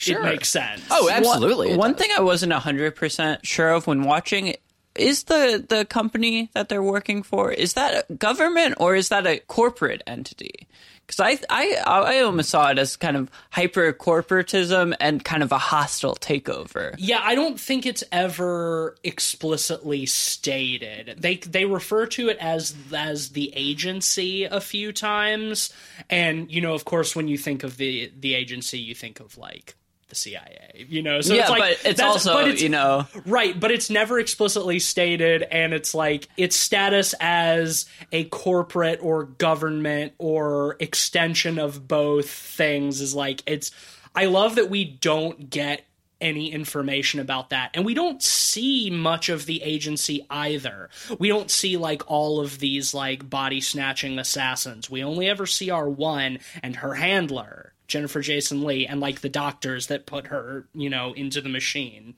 [0.06, 0.82] it makes sense.
[0.90, 1.70] Oh, absolutely.
[1.70, 4.54] One, one thing I wasn't 100% sure of when watching
[5.00, 9.26] is the the company that they're working for is that a government or is that
[9.26, 10.68] a corporate entity?
[11.06, 15.50] Because I, I I almost saw it as kind of hyper corporatism and kind of
[15.50, 16.94] a hostile takeover.
[16.98, 21.16] Yeah, I don't think it's ever explicitly stated.
[21.18, 25.72] They they refer to it as as the agency a few times,
[26.08, 29.36] and you know, of course, when you think of the the agency, you think of
[29.36, 29.74] like
[30.10, 31.20] the CIA, you know.
[31.22, 34.20] So yeah, it's like, but it's also but it's- you know Right, but it's never
[34.20, 41.88] explicitly stated, and it's like its status as a corporate or government or extension of
[41.88, 43.70] both things is like it's.
[44.14, 45.84] I love that we don't get
[46.20, 50.90] any information about that, and we don't see much of the agency either.
[51.18, 54.90] We don't see like all of these like body snatching assassins.
[54.90, 57.72] We only ever see our one and her handler.
[57.90, 62.14] Jennifer Jason Leigh and like the doctors that put her, you know, into the machine.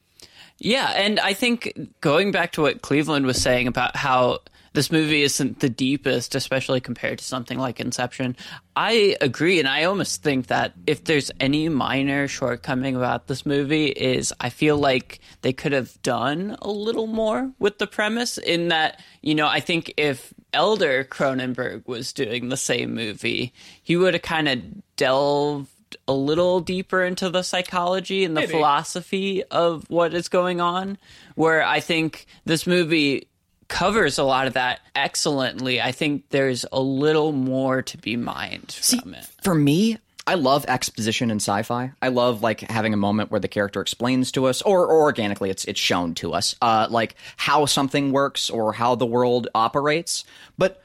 [0.58, 4.40] Yeah, and I think going back to what Cleveland was saying about how
[4.74, 8.36] this movie isn't the deepest, especially compared to something like Inception,
[8.76, 13.88] I agree, and I almost think that if there's any minor shortcoming about this movie,
[13.88, 18.38] is I feel like they could have done a little more with the premise.
[18.38, 23.96] In that, you know, I think if Elder Cronenberg was doing the same movie, he
[23.96, 24.60] would have kind of
[24.96, 25.68] delved
[26.08, 28.52] a little deeper into the psychology and the Maybe.
[28.52, 30.98] philosophy of what is going on.
[31.34, 33.28] Where I think this movie
[33.68, 35.80] covers a lot of that excellently.
[35.80, 39.26] I think there's a little more to be mined from it.
[39.42, 41.92] For me, I love exposition in sci-fi.
[42.00, 45.50] I love like having a moment where the character explains to us, or, or organically,
[45.50, 50.24] it's it's shown to us, uh, like how something works or how the world operates.
[50.56, 50.80] But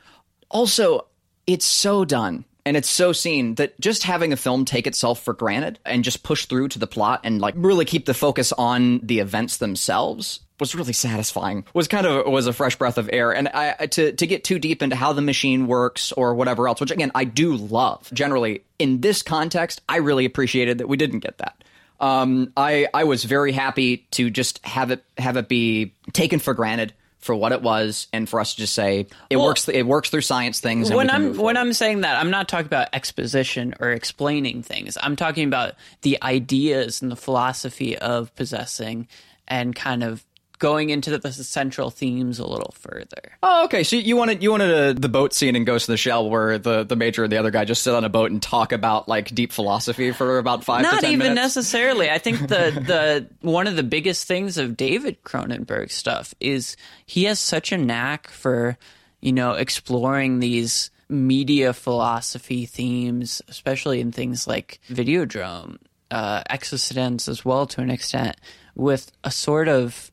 [0.49, 1.07] also,
[1.45, 5.33] it's so done and it's so seen that just having a film take itself for
[5.33, 8.99] granted and just push through to the plot and like really keep the focus on
[8.99, 11.65] the events themselves was really satisfying.
[11.73, 13.31] Was kind of was a fresh breath of air.
[13.33, 16.79] And I to to get too deep into how the machine works or whatever else,
[16.81, 18.09] which again I do love.
[18.13, 21.63] Generally, in this context, I really appreciated that we didn't get that.
[21.99, 26.53] Um, I I was very happy to just have it have it be taken for
[26.53, 29.67] granted for what it was, and for us to just say it Well- works.
[29.67, 30.91] It works through science things.
[30.91, 31.57] When I'm when.
[31.57, 34.97] I'm saying that, I'm not talking about exposition or explaining things.
[35.01, 39.07] I'm talking about the ideas and the philosophy of possessing
[39.47, 40.23] and kind of
[40.59, 43.37] going into the central themes a little further.
[43.43, 43.83] Oh, okay.
[43.83, 46.57] So you wanted you wanted a, the boat scene in Ghost in the Shell where
[46.57, 49.07] the, the major and the other guy just sit on a boat and talk about
[49.07, 51.35] like deep philosophy for about five to Not even minutes.
[51.55, 52.09] necessarily.
[52.09, 57.25] I think the the one of the biggest things of David Cronenberg stuff is he
[57.25, 58.77] has such a knack for
[59.21, 65.77] you know exploring these media philosophy themes, especially in things like Videodrome,
[66.11, 68.35] uh, eXistenZ as well to an extent,
[68.75, 70.11] with a sort of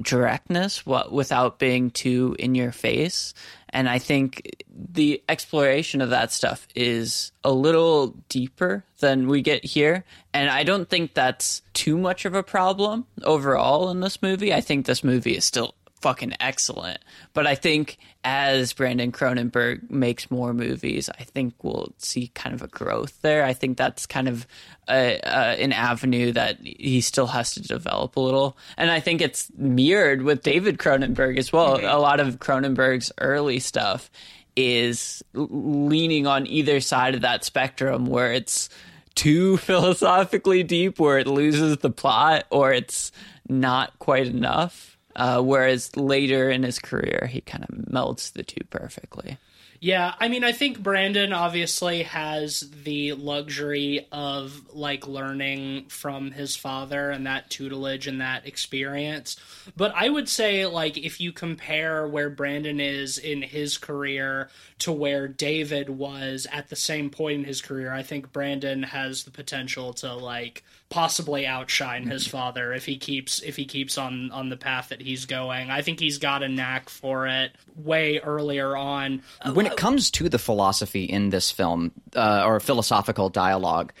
[0.00, 3.34] directness what without being too in your face.
[3.74, 9.64] And i think the exploration of that stuff is a little deeper than we get
[9.64, 10.04] here.
[10.32, 14.52] And i don't think that's too much of a problem overall in this movie.
[14.52, 16.98] I think this movie is still fucking excellent.
[17.32, 22.62] But i think as brandon cronenberg makes more movies i think we'll see kind of
[22.62, 23.44] a growth there.
[23.44, 24.46] I think that's kind of
[24.88, 28.56] a, uh, an avenue that he still has to develop a little.
[28.76, 31.78] And i think it's mirrored with david cronenberg as well.
[31.80, 34.10] A lot of cronenberg's early stuff
[34.56, 38.68] is leaning on either side of that spectrum where it's
[39.14, 43.12] too philosophically deep where it loses the plot or it's
[43.48, 48.64] not quite enough uh, whereas later in his career he kind of melds the two
[48.70, 49.38] perfectly
[49.80, 56.54] Yeah, I mean, I think Brandon obviously has the luxury of like learning from his
[56.54, 59.36] father and that tutelage and that experience.
[59.76, 64.92] But I would say, like, if you compare where Brandon is in his career to
[64.92, 69.32] where David was at the same point in his career, I think Brandon has the
[69.32, 70.62] potential to like
[70.92, 75.00] possibly outshine his father if he keeps if he keeps on on the path that
[75.00, 75.70] he's going.
[75.70, 79.22] I think he's got a knack for it way earlier on.
[79.54, 83.94] when it comes to the philosophy in this film uh, or philosophical dialogue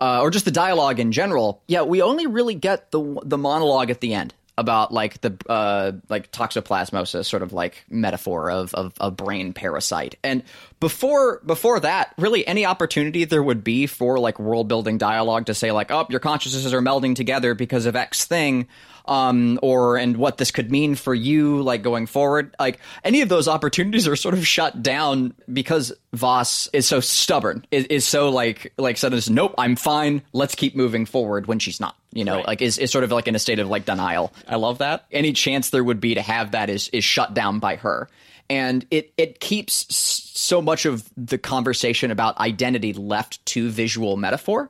[0.00, 3.90] uh, or just the dialogue in general yeah we only really get the the monologue
[3.90, 8.92] at the end about like the uh, like toxoplasmosis sort of like metaphor of, of
[9.00, 10.42] a brain parasite and
[10.80, 15.54] before before that really any opportunity there would be for like world building dialogue to
[15.54, 18.66] say like oh your consciousnesses are melding together because of x thing
[19.08, 22.54] um, or and what this could mean for you, like going forward.
[22.60, 27.64] Like any of those opportunities are sort of shut down because Voss is so stubborn,
[27.70, 30.22] is, is so like like said, nope, I'm fine.
[30.32, 31.96] Let's keep moving forward when she's not.
[32.18, 32.46] You know, Right.
[32.48, 34.32] like is, is sort of like in a state of like denial.
[34.48, 35.06] I love that.
[35.12, 38.08] Any chance there would be to have that is is shut down by her.
[38.50, 44.68] And it it keeps so much of the conversation about identity left to visual metaphor.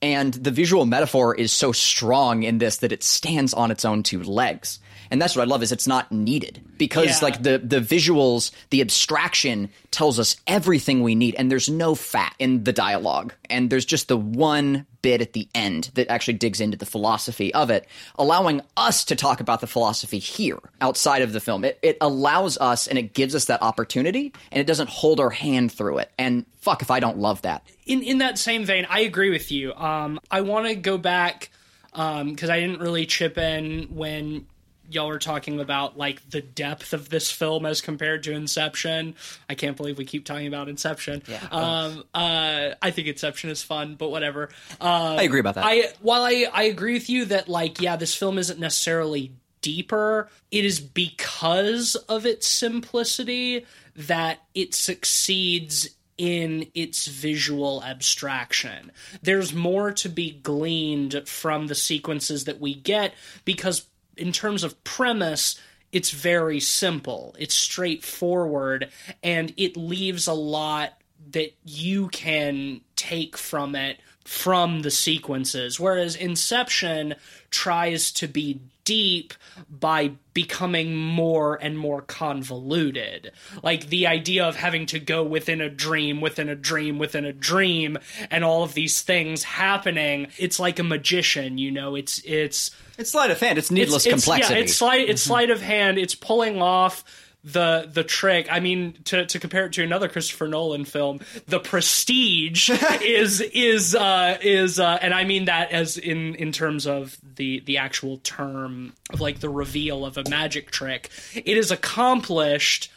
[0.00, 4.02] And the visual metaphor is so strong in this that it stands on its own
[4.02, 4.78] two legs.
[5.10, 7.18] And that's what I love is it's not needed because Yeah.
[7.22, 12.34] like the the visuals, the abstraction tells us everything we need and there's no fat
[12.38, 13.32] in the dialogue.
[13.48, 17.54] And there's just the one bit at the end that actually digs into the philosophy
[17.54, 17.86] of it,
[18.18, 21.64] allowing us to talk about the philosophy here outside of the film.
[21.64, 25.30] It it allows us and it gives us that opportunity and it doesn't hold our
[25.30, 26.10] hand through it.
[26.18, 27.62] And fuck if I don't love that.
[27.86, 29.72] in in that same vein, I agree with you.
[29.74, 31.50] Um, I want to go back
[31.92, 34.46] because I didn't really chip in when
[34.90, 39.14] y'all are talking about like the depth of this film as compared to Inception.
[39.48, 41.22] I can't believe we keep talking about Inception.
[41.50, 44.50] Um, uh, I think Inception is fun, but whatever.
[44.80, 45.64] Uh, I agree about that.
[45.64, 50.28] I while I I agree with you that like yeah, this film isn't necessarily deeper.
[50.50, 53.66] It is because of its simplicity
[53.96, 58.92] that it succeeds in its visual abstraction.
[59.22, 63.14] There's more to be gleaned from the sequences that we get
[63.44, 63.86] because
[64.16, 65.60] in terms of premise
[65.92, 67.34] it's very simple.
[67.38, 68.90] It's straightforward
[69.22, 71.00] and it leaves a lot
[71.30, 77.14] that you can take from it from the sequences whereas Inception
[77.50, 79.34] tries to be deep
[79.68, 83.32] by becoming more and more convoluted.
[83.62, 87.32] Like the idea of having to go within a dream, within a dream, within a
[87.32, 87.98] dream,
[88.30, 90.28] and all of these things happening.
[90.38, 91.96] It's like a magician, you know.
[91.96, 93.58] It's it's It's sleight of hand.
[93.58, 94.54] It's needless it's, it's- complexity.
[94.54, 95.28] Yeah, it's sleight it's mm-hmm.
[95.28, 95.98] sleight of hand.
[95.98, 97.04] It's pulling off
[97.46, 98.48] the the trick.
[98.50, 102.70] I mean, to to compare it to another Christopher Nolan film, The Prestige
[103.00, 107.60] is is uh, is uh, and I mean that as in in terms of the
[107.60, 111.10] the actual term of like the reveal of a magic trick.
[111.34, 112.90] It is accomplished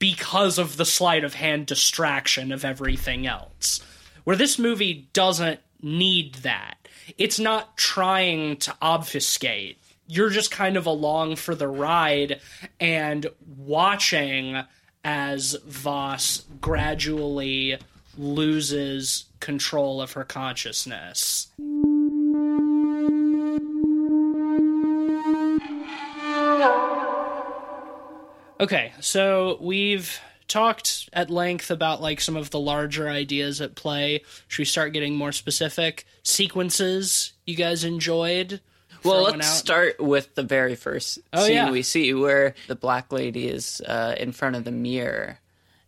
[0.00, 3.80] because of the sleight of hand distraction of everything else.
[4.24, 6.76] Where this movie doesn't need that.
[7.18, 9.78] It's not trying to obfuscate.
[10.12, 12.38] You're just kind of along for the ride
[12.78, 14.62] and watching
[15.02, 17.78] as Voss gradually
[18.18, 21.48] loses control of her consciousness.
[28.60, 34.20] Okay, so we've talked at length about like some of the larger ideas at play.
[34.48, 36.04] Should we start getting more specific?
[36.22, 38.60] Sequences you guys enjoyed?
[39.04, 41.70] Well, let's out- start with the very first Oh, scene yeah.
[41.70, 45.38] we see where the black lady is uh, in front of the mirror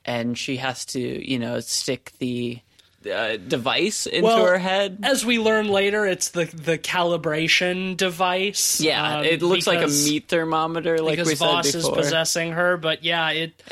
[0.04, 2.58] and she has to, you know, stick the
[3.10, 5.00] uh, device into Well, her head.
[5.02, 8.80] As we learn later, it's the the calibration device.
[8.80, 12.52] Yeah, um, it looks like a meat thermometer, like because we said Voss is possessing
[12.52, 12.76] her.
[12.76, 13.62] But yeah, it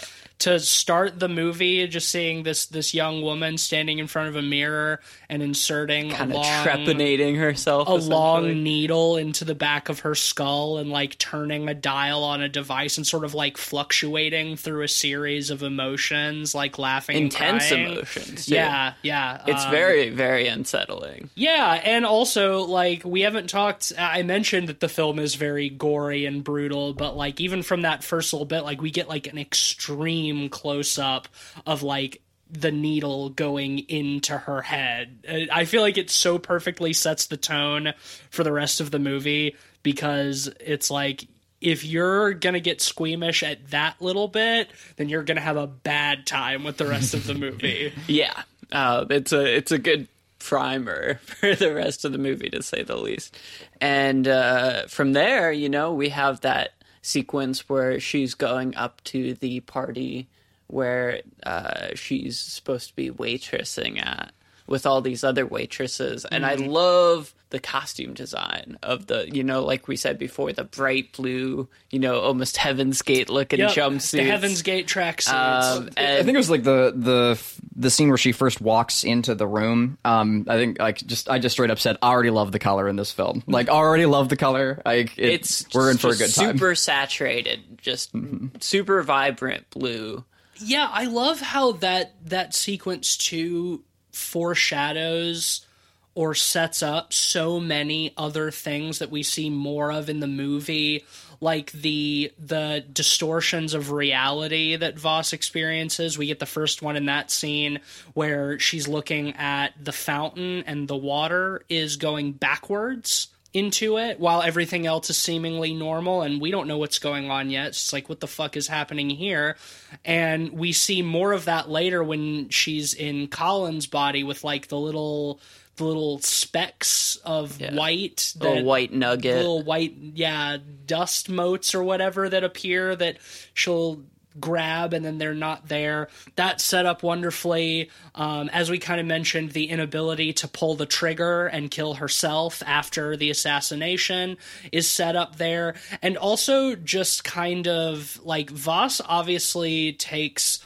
[0.40, 4.42] to start the movie, just seeing this this young woman standing in front of a
[4.42, 7.88] mirror and inserting kind a of long, trepanating herself.
[7.88, 12.42] a long needle into the back of her skull and like turning a dial on
[12.42, 17.70] a device and sort of like fluctuating through a series of emotions, like laughing, intense
[17.70, 18.46] emotions.
[18.46, 18.54] too.
[18.54, 19.42] Yeah, yeah.
[19.46, 21.30] it's um, very, very unsettling.
[21.34, 23.92] yeah, and also like we haven't talked.
[23.98, 28.02] I mentioned that the film is very gory and brutal, but like even from that
[28.02, 31.28] first little bit, like we get like an extreme close up
[31.66, 32.20] of like
[32.50, 35.24] the needle going into her head.
[35.28, 37.94] Uh, I feel like it so perfectly sets the tone
[38.30, 41.26] for the rest of the movie because it's like
[41.62, 46.26] if you're gonna get squeamish at that little bit, then you're gonna have a bad
[46.26, 47.92] time with the rest of the movie.
[48.06, 50.08] Yeah, uh, it's a it's a good
[50.38, 53.38] primer for the rest of the movie, to say the least.
[53.80, 56.72] And uh, from there, you know, we have that
[57.02, 60.28] sequence where she's going up to the party
[60.68, 64.32] where uh, she's supposed to be waitressing at
[64.66, 66.24] with all these other waitresses.
[66.24, 70.64] And i love the costume design of the you know like we said before the
[70.64, 75.76] bright blue you know almost heaven's gate looking Yep, jumpsuits the Heaven's Gate tracksuits.
[75.76, 77.38] um, I think it was like the the
[77.76, 79.98] the scene where she first walks into the room.
[80.02, 82.88] Um, I think like just I just straight up said I already love the color
[82.88, 83.42] in this film.
[83.46, 84.80] Like I already love the color.
[84.86, 86.52] Like it, it's we're in for a good time.
[86.56, 88.12] super saturated just
[88.60, 90.24] super vibrant blue
[90.58, 95.66] Yeah, I love how that that sequence too foreshadows
[96.14, 101.04] or sets up so many other things that we see more of in the movie
[101.42, 106.16] like the the distortions of reality that Voss experiences.
[106.16, 107.80] We get the first one in that scene
[108.14, 114.40] where she's looking at the fountain and the water is going backwards into it while
[114.40, 117.68] everything else is seemingly normal and we don't know what's going on yet.
[117.68, 119.56] It's like what the fuck is happening here?
[120.04, 124.78] And we see more of that later when she's in Colin's body with like the
[124.78, 125.40] little
[125.82, 129.36] the little specks of white Little white nugget.
[129.36, 130.56] little white yeah
[130.86, 133.18] dust motes or whatever that appear that
[133.54, 134.02] she'll
[134.40, 136.08] grab and then they're not there.
[136.36, 140.86] That's set up wonderfully um, as we kind of mentioned the inability to pull the
[140.86, 144.38] trigger and kill herself after the assassination
[144.72, 145.74] is set up there.
[146.00, 150.64] And also just kind of like voss obviously takes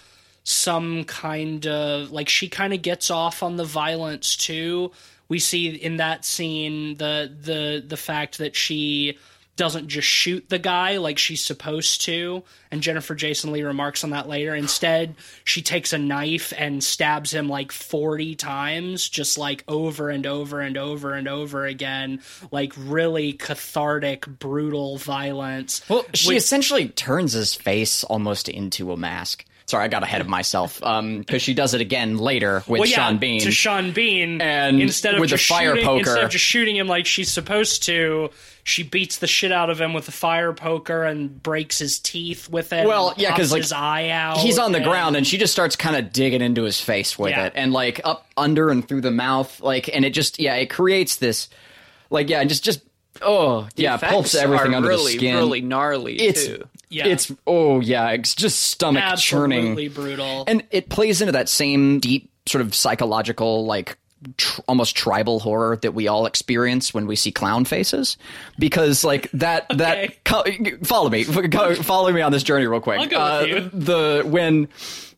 [0.49, 4.93] some kind of like she kind of gets off on the violence too.
[5.29, 9.19] We see in that scene the the the fact that she
[9.57, 14.11] doesn't just shoot the guy like she's supposed to and Jennifer Jason Leigh remarks on
[14.11, 19.65] that later instead she takes a knife and stabs him like 40 times just like
[19.67, 22.21] over and over and over and over again
[22.53, 28.97] like really cathartic brutal violence Well, she Which- essentially turns his face almost into a
[28.99, 29.45] mask.
[29.69, 30.81] Sorry, I got ahead of myself.
[30.85, 33.41] Um, because she does it again later with well, yeah, Sean Bean.
[33.41, 36.45] to Sean Bean, And instead of with the just fire shooting, poker- instead of just
[36.45, 38.31] shooting him like she's supposed to,
[38.63, 42.49] she beats the shit out of him with the fire poker and breaks his teeth
[42.49, 42.87] with it.
[42.87, 44.39] Well, yeah, because like, his eye out.
[44.39, 47.19] He's on the and- ground, and she just starts kind of digging into his face
[47.19, 47.47] with Yeah.
[47.47, 50.67] it, and like up under and through the mouth, like, and it just yeah, it
[50.71, 51.49] creates this,
[52.09, 52.83] like, yeah, just just
[53.21, 55.37] oh yeah, Effects pulps everything are under really, the skin.
[55.37, 56.63] really gnarly it's too.
[56.89, 57.07] Yeah.
[57.07, 59.57] it's oh yeah, it's just stomach absolutely
[59.89, 60.45] churning, brutal.
[60.47, 63.97] and it plays into that same deep sort of psychological like.
[64.39, 68.17] Tr- almost tribal horror that we all experience when we see clown faces,
[68.59, 70.43] because like that that co-
[70.83, 72.99] follow me, follow me on this journey real quick.
[72.99, 73.81] I'll go Uh, with you.
[73.81, 74.69] the when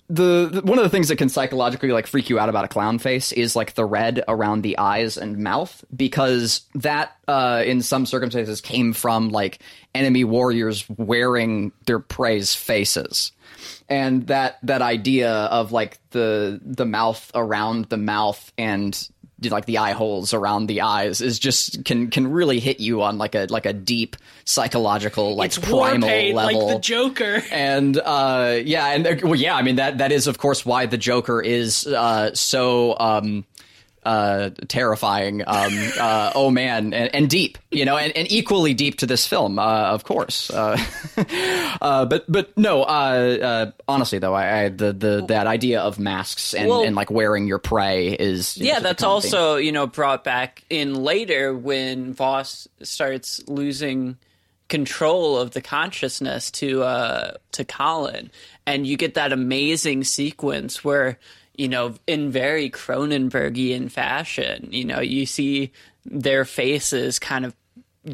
[0.09, 2.69] the, the- one of the things that can psychologically like freak you out about a
[2.69, 7.83] clown face is like the red around the eyes and mouth because that uh in
[7.83, 9.59] some circumstances came from like
[9.95, 13.33] enemy warriors wearing their prey's faces.
[13.89, 19.09] And that that idea of like the the mouth around the mouth and
[19.43, 23.19] like the eye holes around the eyes is just can can really hit you on
[23.19, 27.43] like a like a deep psychological like it's primal level like the Joker.
[27.51, 30.99] and uh, yeah, and well, yeah, I mean that that is of course why the
[30.99, 33.45] Joker is uh, so um,
[34.09, 35.43] uh, terrifying.
[35.47, 39.27] Um, uh, oh man, and, and deep, you know, and, and equally deep to this
[39.27, 40.51] film, uh, of course.
[40.51, 40.79] Uh,
[41.83, 45.99] uh, but but no, uh, uh, honestly though, I, I the the that idea of
[45.99, 49.35] masks and, Well- and like wearing your prey is Yeah, that's a common theme.
[49.35, 54.17] also you know brought back in later when Voss starts losing
[54.69, 58.31] control of the consciousness to uh to Colin,
[58.67, 61.19] and you get that amazing sequence where
[61.59, 65.73] you know in very Cronenbergian fashion, you know you see
[66.07, 67.55] their faces kind of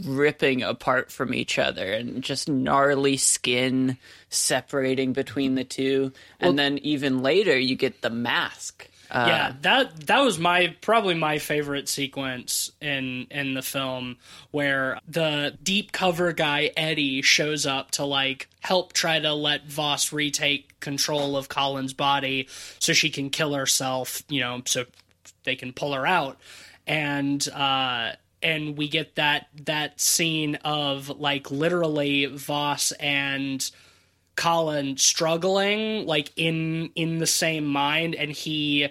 [0.02, 3.96] ripping apart from each other and just gnarly skin
[4.28, 6.12] separating between the two.
[6.40, 11.14] And then even later you get the mask uh, yeah, that that was my probably
[11.14, 14.16] my favorite sequence in in the film
[14.50, 20.12] where the deep cover guy Eddie shows up to like help try to let Voss
[20.12, 22.48] retake control of Colin's body
[22.80, 24.84] so she can kill herself, you know, so
[25.44, 26.36] they can pull her out.
[26.84, 28.12] And uh
[28.42, 33.70] and we get that that scene of like literally Voss and
[34.34, 38.88] Colin struggling like in in the same mind and he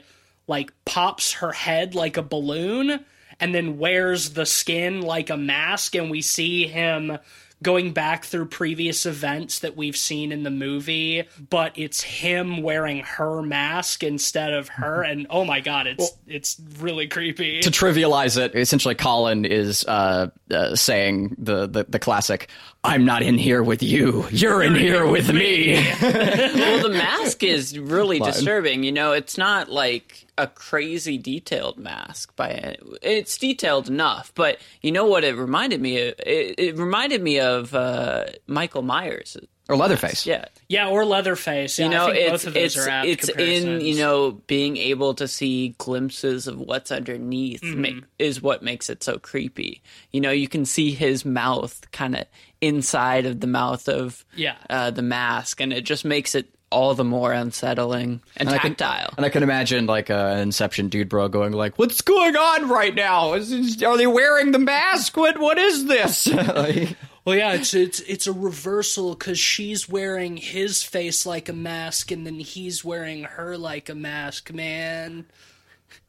[0.48, 3.04] like pops her head like a balloon
[3.40, 7.18] and then wears the skin like a mask and we see him
[7.62, 13.00] going back through previous events that we've seen in the movie but it's him wearing
[13.00, 17.62] her mask instead of her and oh my god it's it's really creepy.
[17.62, 22.50] to trivialize it, essentially Colin is uh, uh, saying the, the the classic
[22.84, 27.78] "I'm not in here with you, you're in here with me." well, the mask is
[27.78, 28.84] really disturbing.
[28.84, 32.84] You know, it's not like a crazy detailed mask by it.
[33.02, 36.16] It's detailed enough, but you know what it reminded me of?
[36.20, 39.38] It, it reminded me of uh, Michael Myers.
[39.70, 40.26] Or Leatherface.
[40.26, 40.46] Yeah.
[40.68, 43.08] yeah or leatherface yeah, You know, I think it's both of those it's are apt
[43.08, 47.82] it's in you know being able to see glimpses of what's underneath Mm-hmm.
[47.82, 49.82] make, is what makes it so creepy.
[50.12, 52.26] You know, you can see his mouth kind of
[52.62, 54.56] inside of the mouth of Yeah.
[54.70, 58.76] uh, the mask, and it just makes it all the more unsettling and, I can-
[58.76, 59.14] tactile.
[59.16, 62.96] And I can imagine like an Inception dude bro going like, "What's going on right
[62.96, 63.34] now?
[63.34, 65.16] Is, is- are they wearing the mask?
[65.16, 70.38] What what is this?" Like, Well, yeah, it's it's it's a reversal because she's wearing
[70.38, 74.52] his face like a mask, and then he's wearing her like a mask.
[74.52, 75.26] Man,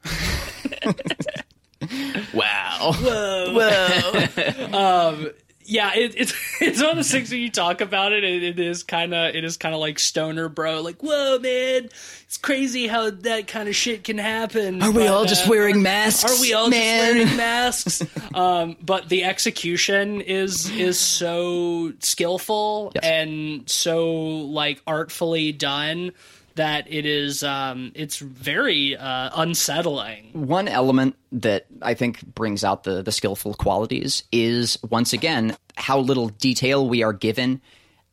[2.35, 2.93] Wow.
[4.75, 5.31] Um,
[5.65, 8.59] yeah, it, it's it's one of those things when you talk about it, it, it
[8.59, 11.85] is kind of it is kind of like stoner bro, like whoa man,
[12.27, 14.83] it's crazy how that kind of shit can happen.
[14.83, 16.31] Are we But, all just uh, wearing masks?
[16.31, 17.15] Are we all man?
[17.15, 18.03] just wearing masks?
[18.35, 23.05] um, but the execution is is so skillful Yes.
[23.05, 26.13] and so like artfully done
[26.55, 30.31] that it is um, it's very uh, unsettling.
[30.33, 35.99] One element that I think brings out the the skillful qualities is once again how
[35.99, 37.61] little detail we are given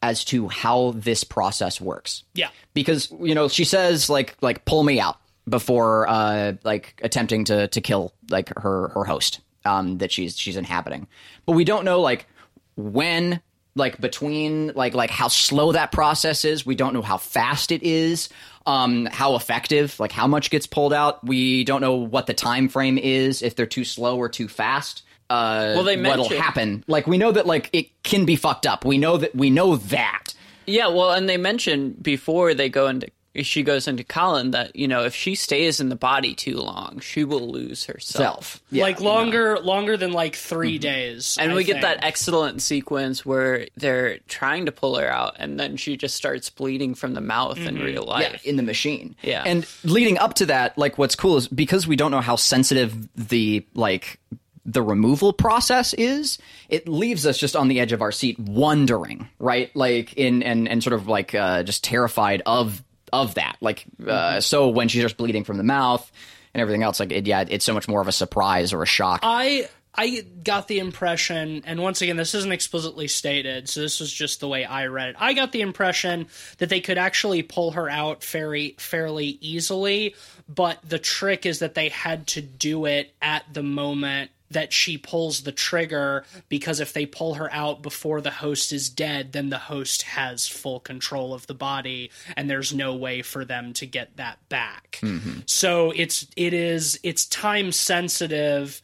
[0.02, 2.24] as to how this process works.
[2.34, 2.50] Yeah.
[2.74, 5.18] Because you know she says like like pull me out
[5.48, 10.58] before uh like attempting to to kill like her her host um that she's she's
[10.58, 11.08] inhabiting.
[11.46, 12.28] But we don't know like
[12.76, 13.42] when
[13.76, 16.66] like between like like how slow that process is.
[16.66, 18.30] We don't know how fast it is
[18.68, 21.26] um how effective like how much gets pulled out.
[21.26, 25.04] We don't know what the time frame is if they're too slow or too fast
[25.30, 26.84] uh Well, they what'll mentioned- happen.
[26.88, 28.84] Like we know that like it can be fucked up.
[28.86, 30.34] We know that we know that.
[30.68, 34.88] Yeah, well, and they mentioned before they go into she goes into Colin that you
[34.88, 38.62] know if she stays in the body too long, she will lose herself.
[38.72, 41.38] yeah, like longer longer than like 3 days.
[41.40, 45.60] And I we get that excellent sequence where they're trying to pull her out, and
[45.60, 48.46] then she just starts bleeding from the mouth in real yeah, life.
[48.46, 49.16] in the machine.
[49.22, 49.44] Yeah.
[49.46, 53.08] And leading up to that, like what's cool is because we don't know how sensitive
[53.16, 54.20] the like
[54.66, 56.38] the removal process is,
[56.70, 59.76] it leaves us just on the edge of our seat wondering, right?
[59.76, 62.84] Like in and and sort of like uh just terrified of
[63.14, 63.58] of that.
[63.62, 66.10] Like uh so when she's just bleeding from the mouth
[66.54, 68.88] and everything else, like it, yeah, it's so much more of a surprise or a
[68.88, 69.22] shock.
[69.24, 74.12] I I got the impression, and once again, this isn't explicitly stated, so this was
[74.12, 75.16] just the way I read it.
[75.20, 76.28] I got the impression
[76.60, 80.16] that they could actually pull her out fairly fairly easily,
[80.48, 84.98] but the trick is that they had to do it at the moment that she
[84.98, 89.50] pulls the trigger because if they pull her out before the host is dead then
[89.50, 93.86] the host has full control of the body and there's no way for them to
[93.86, 95.00] get that back.
[95.02, 95.42] Mm-hmm.
[95.46, 98.82] So it's it is it's time sensitive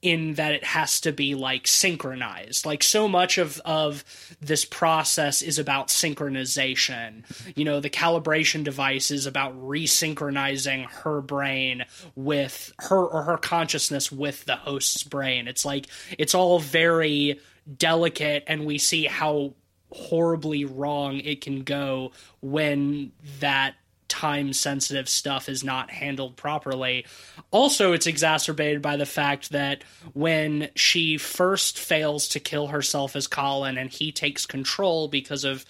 [0.00, 2.64] in that it has to be like synchronized.
[2.64, 4.04] Like so much of of
[4.40, 7.24] this process is about synchronization.
[7.56, 11.84] You know, the calibration device is about resynchronizing her brain
[12.14, 15.48] with her or her consciousness with the host's brain.
[15.48, 15.86] It's like
[16.18, 17.40] it's all very
[17.76, 19.54] delicate and we see how
[19.90, 23.74] horribly wrong it can go when that
[24.08, 27.06] time sensitive stuff is not handled properly.
[27.50, 29.84] Also, it's exacerbated by the fact that
[30.14, 35.64] when she first fails to kill herself as Colin and he takes control because of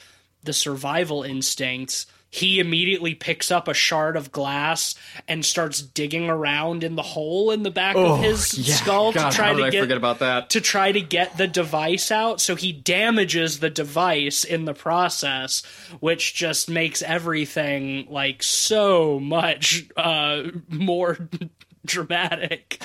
[0.45, 4.95] the survival instincts, he immediately picks up a shard of glass
[5.27, 8.47] and starts digging around in the hole in the back of his
[8.79, 10.51] skull God, to try to get forget about that?
[10.51, 12.41] to try to get the device out.
[12.41, 15.63] So he damages the device in the process,
[16.01, 21.17] which just makes everything like so much uh, more
[21.87, 22.83] dramatic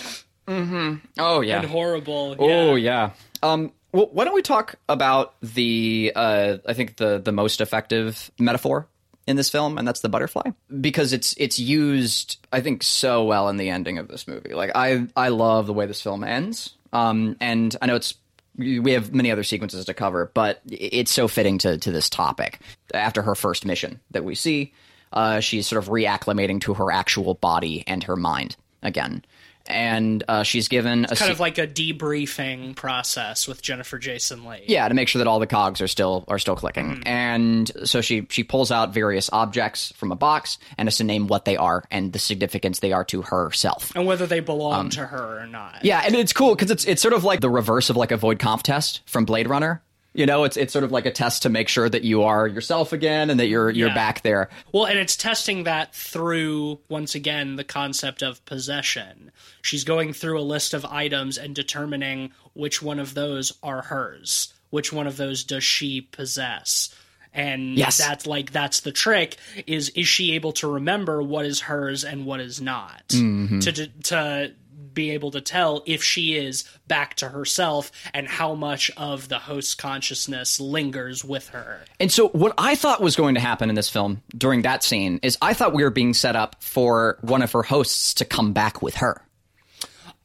[0.47, 1.59] oh yeah.
[1.59, 2.35] and horrible.
[2.39, 3.11] Oh yeah.
[3.41, 3.49] yeah.
[3.49, 3.71] Um.
[3.91, 8.87] Well, why don't we talk about the uh, I think the the most effective metaphor
[9.27, 10.51] in this film, and that's the butterfly,
[10.81, 14.53] because it's it's used I think so well in the ending of this movie.
[14.53, 16.75] Like I I love the way this film ends.
[16.91, 18.15] Um, and I know it's
[18.55, 22.59] we have many other sequences to cover, but it's so fitting to to this topic.
[22.93, 24.73] After her first mission that we see,
[25.11, 29.23] uh, she's sort of reacclimating to her actual body and her mind again.
[29.65, 34.43] And uh, she's given a Kind se- of like a debriefing process with Jennifer Jason
[34.45, 34.65] Leigh.
[34.67, 38.01] yeah to make sure that all the cogs are still are still clicking and so
[38.01, 41.55] she she pulls out various objects from a box and has to name what they
[41.55, 45.47] are and the significance they are to herself And whether they belong to her or
[45.47, 45.75] not.
[45.75, 48.11] Um, yeah and it's cool because it's it's sort of like the reverse of like
[48.11, 49.81] a Voight-Kampff test from blade runner
[50.13, 52.47] you know it's it's sort of like a test to make sure that you are
[52.47, 53.93] yourself again and that you're you're Yeah.
[53.95, 59.31] back there Well, and it's testing that through, once again, the concept of possession.
[59.61, 64.53] She's going through a list of items and determining which one of those are hers.
[64.69, 66.93] Which one of those does she possess?
[67.33, 67.97] And Yes.
[67.97, 72.25] that's like that's the trick is is she able to remember what is hers and
[72.25, 73.59] what is not Mm-hmm.
[73.59, 74.53] to to to
[74.93, 79.39] be able to tell if she is back to herself and how much of the
[79.39, 81.81] host's consciousness lingers with her.
[81.99, 85.19] And so, what I thought was going to happen in this film during that scene
[85.23, 88.53] is I thought we were being set up for one of her hosts to come
[88.53, 89.21] back with her.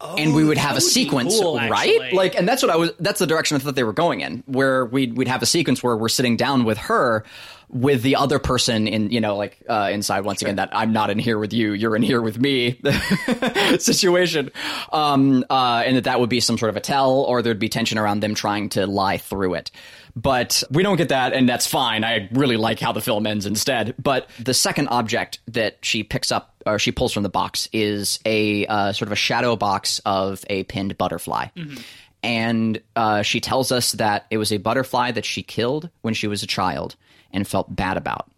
[0.00, 2.12] and we oh, would have a would sequence, cool, right?
[2.12, 2.92] Like, and that's what I was.
[3.00, 5.82] That's the direction I thought they were going in, where we'd we'd have a sequence
[5.82, 7.24] where we're sitting down with her,
[7.70, 11.10] with the other person in you know like uh, inside once again that I'm not
[11.10, 12.80] in here with you, you're in here with me
[13.78, 14.50] situation,
[14.92, 17.68] um, uh, and that that would be some sort of a tell, or there'd be
[17.68, 19.70] tension around them trying to lie through it.
[20.16, 22.04] But we don't get that, and that's fine.
[22.04, 23.94] I really like how the film ends instead.
[24.02, 28.18] But the second object that she picks up or she pulls from the box is
[28.24, 31.46] a uh, sort of a shadow box of a pinned butterfly.
[32.22, 36.26] And uh, she tells us that it was a butterfly that she killed when she
[36.26, 36.96] was a child
[37.32, 38.30] and felt bad about.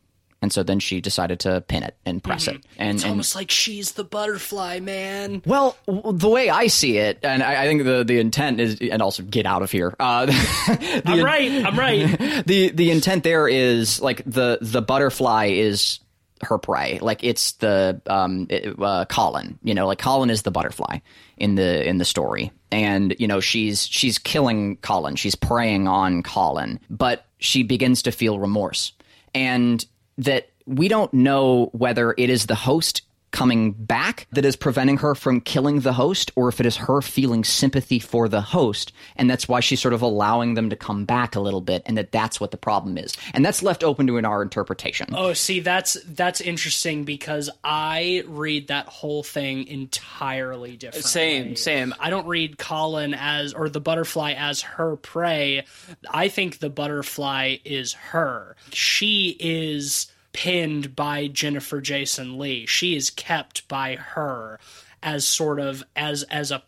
[0.43, 2.65] And so then she decided to pin it and press it.
[2.79, 5.43] And, It's and almost like she's the butterfly, man.
[5.45, 9.03] well, the way I see it, and I, I think the the intent is, and
[9.03, 9.95] also get out of here.
[10.01, 11.53] Uh, the, I'm right.
[11.67, 12.19] I'm right.
[12.47, 16.01] the the intent there is like the the butterfly is
[16.43, 16.99] her prey.
[17.01, 20.99] Like it's the um it- uh, Colin you know like Colin is the butterfly
[21.37, 22.53] in the in the story.
[22.73, 25.17] And you know she's she's killing Colin.
[25.17, 26.81] She's preying on Colin.
[26.89, 28.93] But she begins to feel remorse.
[29.35, 29.85] And
[30.19, 35.15] that we don't know whether it is the host coming back that is preventing her
[35.15, 39.31] from killing the host or if it is her feeling sympathy for the host and
[39.31, 42.11] that's why she's sort of allowing them to come back a little bit and that
[42.11, 45.61] that's what the problem is and that's left open to an our interpretation Oh, see,
[45.61, 51.05] that's that's interesting because I read that whole thing entirely different.
[51.05, 51.95] Same, same.
[51.99, 55.65] I don't read Colin as or the butterfly as her prey.
[56.09, 58.57] I think the butterfly is her.
[58.73, 62.67] She is pinned by Jennifer Jason Leigh.
[62.67, 64.59] She is kept by her
[65.03, 66.63] as sort of as as a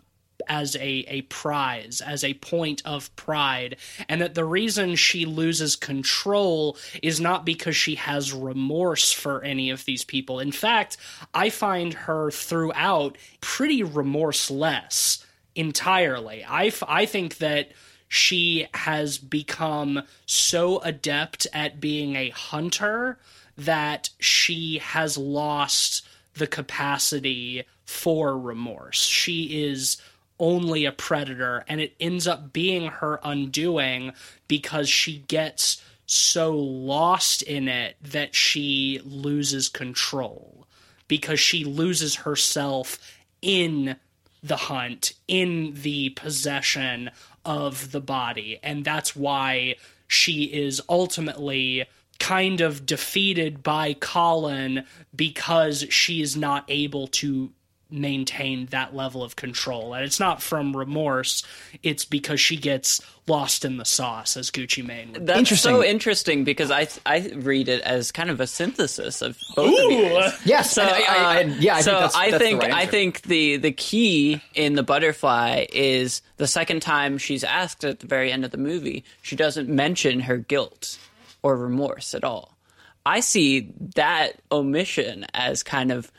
[0.48, 3.76] as a, a prize, as a point of pride,
[4.08, 9.70] and that the reason she loses control is not because she has remorse for any
[9.70, 10.40] of these people.
[10.40, 10.96] In fact,
[11.32, 16.44] I find her throughout pretty remorseless entirely.
[16.44, 17.70] I, f- I think that
[18.08, 23.18] she has become so adept at being a hunter
[23.56, 29.02] that she has lost the capacity for remorse.
[29.02, 30.00] She is
[30.38, 34.12] only a predator, and it ends up being her undoing
[34.48, 40.66] because she gets so lost in it that she loses control
[41.08, 42.98] because she loses herself
[43.40, 43.96] in
[44.42, 47.10] the hunt, in the possession
[47.44, 48.58] of the body.
[48.62, 49.76] And that's why
[50.06, 51.84] she is ultimately
[52.22, 57.50] kind of defeated by Colin because she is not able to
[57.90, 59.92] maintain that level of control.
[59.92, 61.42] And it's not from remorse,
[61.82, 65.72] it's because she gets lost in the sauce, as Gucci Mane would That's Interesting.
[65.74, 69.90] so interesting because I I read it as kind of a synthesis of both of
[69.90, 70.32] yours.
[70.46, 72.38] yes So, and I, I, I, uh, yeah I so think that's, I that's the
[72.48, 77.44] think right I think the the key in the butterfly is the second time she's
[77.44, 80.98] asked at the very end of the movie, she doesn't mention her guilt
[81.42, 82.56] or remorse at all.
[83.04, 86.12] I see that omission as kind of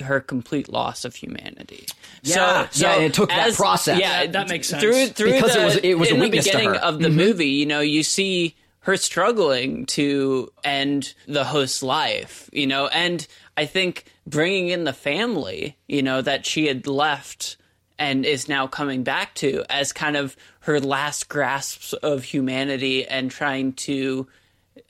[0.00, 1.86] her complete loss of humanity.
[2.22, 3.98] Yeah, so, yeah, so and it took that process.
[3.98, 4.82] Yeah, That- that makes sense.
[4.82, 6.74] Through through Because the, it was- it was a in the weakness to beginning her.
[6.76, 6.84] Mm-hmm.
[6.88, 12.66] of the movie, you know, you see her struggling to end the host's life, you
[12.66, 17.56] know, and I think bringing in the family, you know, that she had left
[17.98, 23.30] and is now coming back to as kind of her last grasps of humanity and
[23.30, 24.28] trying to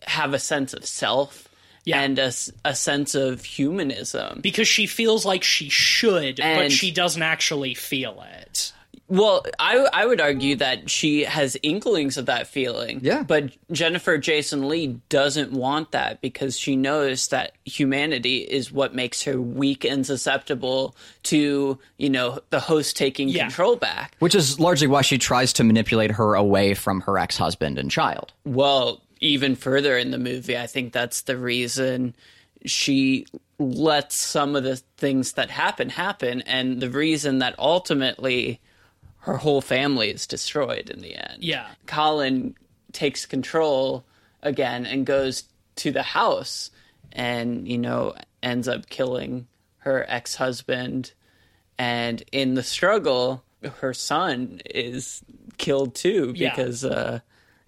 [0.06, 1.48] have a sense of self
[1.84, 2.00] Yeah.
[2.02, 4.40] and a sense of humanism.
[4.42, 8.72] because she feels like she should, but she doesn't actually feel it.
[9.10, 13.00] Well, I I would argue that she has inklings of that feeling.
[13.02, 13.22] Yeah.
[13.22, 19.22] But Jennifer Jason Leigh doesn't want that because she knows that humanity is what makes
[19.22, 23.44] her weak and susceptible to, you know, the host taking Yeah.
[23.44, 24.14] control back.
[24.18, 28.34] which is largely why she tries to manipulate her away from her ex-husband and child
[28.44, 32.14] Well, even further in the movie, I think that's the reason
[32.64, 33.26] she
[33.58, 38.60] lets some of the things that happen happen and the reason that ultimately
[39.20, 41.42] her whole family is destroyed in the end.
[41.42, 41.66] Yeah.
[41.86, 42.54] Colin
[42.92, 44.04] takes control
[44.42, 45.44] again and goes
[45.76, 46.70] to the house
[47.12, 49.46] and, you know, ends up killing
[49.78, 51.12] her ex husband.
[51.78, 53.42] And in the struggle,
[53.80, 55.22] her son is
[55.58, 56.50] killed too Yeah.
[56.50, 57.20] because uh,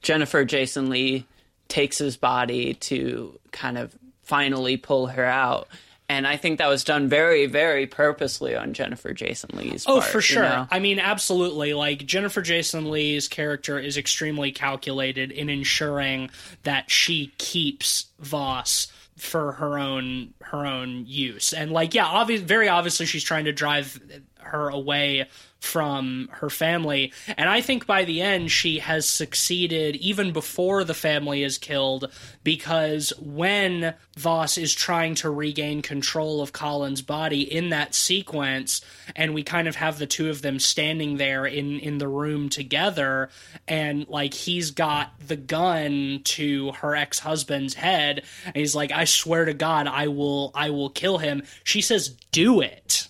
[0.03, 1.27] Jennifer Jason Leigh
[1.71, 5.69] takes his body to kind of finally pull her out.
[6.09, 10.11] And I think that was done very, very purposely on Jennifer Jason Leigh's Oh, part,
[10.11, 10.43] for you sure.
[10.43, 10.67] know?
[10.69, 11.73] I mean, absolutely.
[11.73, 16.31] Like Jennifer Jason Leigh's character is extremely calculated in ensuring
[16.65, 21.53] that she keeps Voss for her own her own use.
[21.53, 24.01] And like, yeah, obvious, very obviously, she's trying to drive
[24.43, 25.27] her away
[25.61, 27.13] from her family.
[27.37, 32.11] And I think by the end, she has succeeded even before the family is killed
[32.43, 38.81] because when Voss is trying to regain control of Colin's body in that sequence,
[39.15, 42.49] and we kind of have the two of them standing there in, in the room
[42.49, 43.29] together,
[43.69, 49.05] and like he's got the gun to her ex husband's head, and he's like, I
[49.05, 51.43] swear to God, I will, I will kill him.
[51.65, 53.09] She says, Do it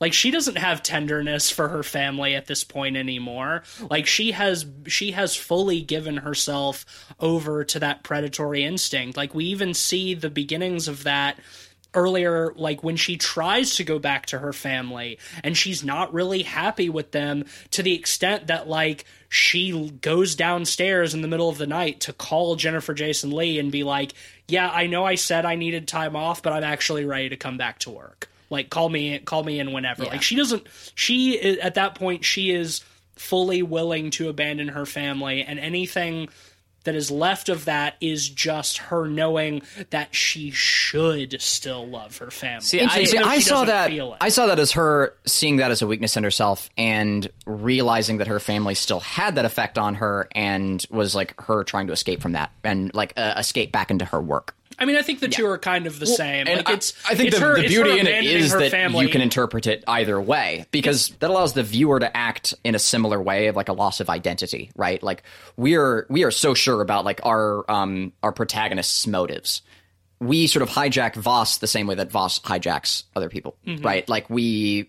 [0.00, 3.62] like she doesn't have tenderness for her family at this point anymore.
[3.90, 6.84] Like she has she has fully given herself
[7.18, 9.16] over to that predatory instinct.
[9.16, 11.38] Like we even see the beginnings of that
[11.94, 16.42] earlier like when she tries to go back to her family and she's not really
[16.42, 21.56] happy with them to the extent that like she goes downstairs in the middle of
[21.56, 24.12] the night to call Jennifer Jason Leigh and be like,
[24.46, 27.56] "Yeah, I know I said I needed time off, but I'm actually ready to come
[27.56, 30.04] back to work." Like call me call me in whenever.
[30.04, 30.10] Yeah.
[30.10, 32.82] Like she doesn't she at that point she is
[33.16, 36.28] fully willing to abandon her family and anything
[36.84, 42.30] that is left of that is just her knowing that she should still love her
[42.30, 42.60] family.
[42.60, 43.90] See, I- if I saw that.
[44.20, 48.28] I saw that as her seeing that as a weakness in herself and realizing that
[48.28, 52.22] her family still had that effect on her, and was like her trying to escape
[52.22, 54.54] from that and like uh, escape back into her work.
[54.78, 56.46] I mean, I think the two are kind of the same.
[56.46, 58.70] And Like I- it's I, think it's the, her, the beauty in it is that
[58.70, 59.06] family.
[59.06, 62.78] you can interpret it either way because that allows the viewer to act in a
[62.78, 65.02] similar way of like a loss of identity, right?
[65.02, 65.22] Like
[65.56, 69.62] we are we are so sure about like our um our protagonist's motives.
[70.18, 73.84] We sort of hijack Voss the same way that Voss hijacks other people, Mm-hmm.
[73.84, 74.08] right?
[74.08, 74.88] Like we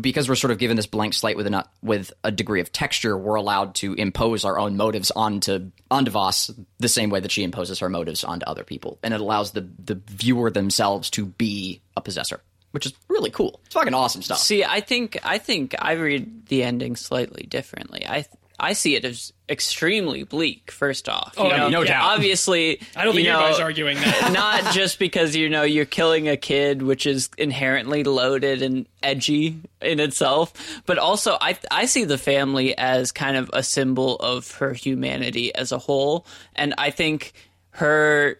[0.00, 3.16] because we're sort of given this blank slate with a with a degree of texture,
[3.16, 7.42] we're allowed to impose our own motives onto onto Voss the same way that she
[7.44, 11.82] imposes her motives onto other people, and it allows the the viewer themselves to be
[11.96, 12.40] a possessor,
[12.70, 13.60] which is really cool.
[13.66, 14.38] It's fucking awesome stuff.
[14.38, 18.06] See, I think I think I read the ending slightly differently.
[18.06, 18.24] I
[18.58, 20.70] I see it as extremely bleak.
[20.70, 22.04] First off, oh, you Oh, know, no doubt.
[22.14, 24.32] Obviously, I don't think you know, anybody's arguing that.
[24.64, 29.60] not just because you know you're killing a kid, which is inherently loaded and edgy
[29.80, 30.52] in itself,
[30.86, 35.54] but also I I see the family as kind of a symbol of her humanity
[35.54, 37.32] as a whole, and I think
[37.70, 38.38] her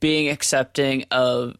[0.00, 1.56] being accepting of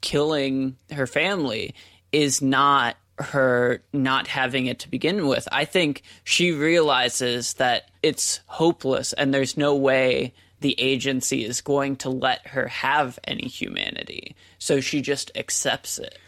[0.00, 1.74] killing her family
[2.12, 5.46] is not her not having it to begin with.
[5.52, 11.96] I think she realizes that it's hopeless and there's no way the agency is going
[11.96, 14.34] to let her have any humanity.
[14.58, 16.18] So she just accepts it.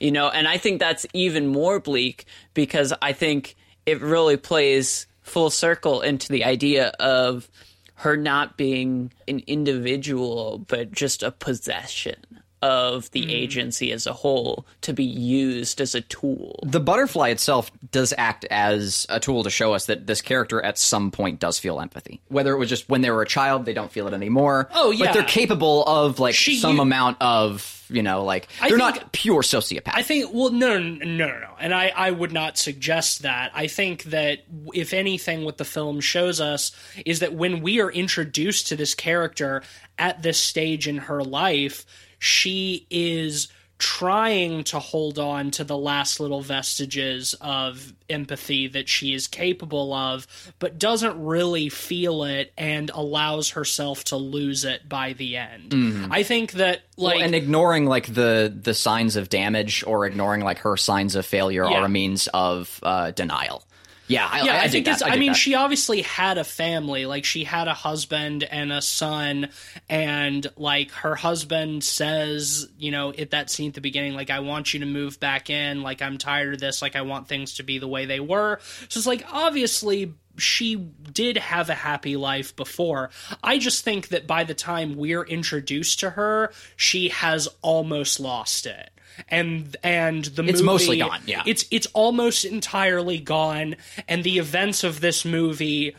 [0.00, 2.24] You know, and I think that's even more bleak
[2.54, 3.54] because I think
[3.86, 7.48] it really plays full circle into the idea of
[7.96, 13.30] her not being an individual, but just a possession of the hmm.
[13.30, 16.60] agency as a whole to be used as a tool.
[16.62, 20.78] The butterfly itself does act as a tool to show us that this character at
[20.78, 22.20] some point does feel empathy.
[22.28, 24.68] Whether it was just when they were a child, they don't feel it anymore.
[24.72, 25.06] Oh, yeah.
[25.06, 28.78] But they're capable of like She- some you- amount of, you know, like they're think-
[28.78, 29.92] not pure sociopaths.
[29.94, 33.50] I think well no no no no no and I I would not suggest that.
[33.54, 36.72] I think that if anything what the film shows us
[37.04, 39.62] is that when we are introduced to this character
[39.98, 41.84] at this stage in her life,
[42.22, 43.48] she is
[43.78, 49.92] trying to hold on to the last little vestiges of empathy that she is capable
[49.92, 50.24] of
[50.60, 55.74] but doesn't really feel it and allows herself to lose it by the end.
[56.12, 60.58] I think that like and ignoring like the the signs of damage or ignoring like
[60.58, 61.80] her signs of failure Yeah.
[61.80, 63.64] are a means of uh, denial.
[64.12, 65.02] Yeah, I, yeah, I, I, dig think it's.
[65.02, 65.36] I, I, mean, that.
[65.36, 67.06] she obviously had a family.
[67.06, 69.48] Like she had a husband and a son,
[69.88, 74.40] and like her husband says, you know, at that scene at the beginning, like I
[74.40, 75.82] want you to move back in.
[75.82, 76.82] Like I'm tired of this.
[76.82, 78.60] Like I want things to be the way they were.
[78.88, 83.10] So it's like obviously she did have a happy life before.
[83.42, 88.66] I just think that by the time we're introduced to her, she has almost lost
[88.66, 88.90] it.
[89.28, 91.42] And and the It's movie, mostly gone, yeah.
[91.46, 93.76] it's it's almost entirely gone
[94.08, 95.94] and the events of this movie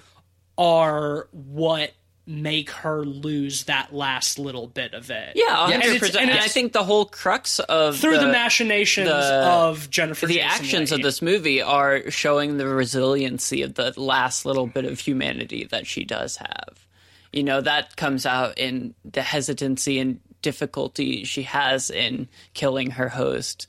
[0.58, 1.92] are what
[2.26, 5.96] make her lose that last little bit of it Yeah, And 100%.
[5.96, 9.90] it's- And, and I think the whole crux of through the, the machinations the- of
[9.90, 10.96] jennifer the Jason actions Leigh.
[10.98, 15.86] of this movie are showing the resiliency of the last little bit of humanity that
[15.86, 16.88] she does have.
[17.34, 23.10] You know, that comes out in the hesitancy and difficulty she has in killing her
[23.10, 23.66] host.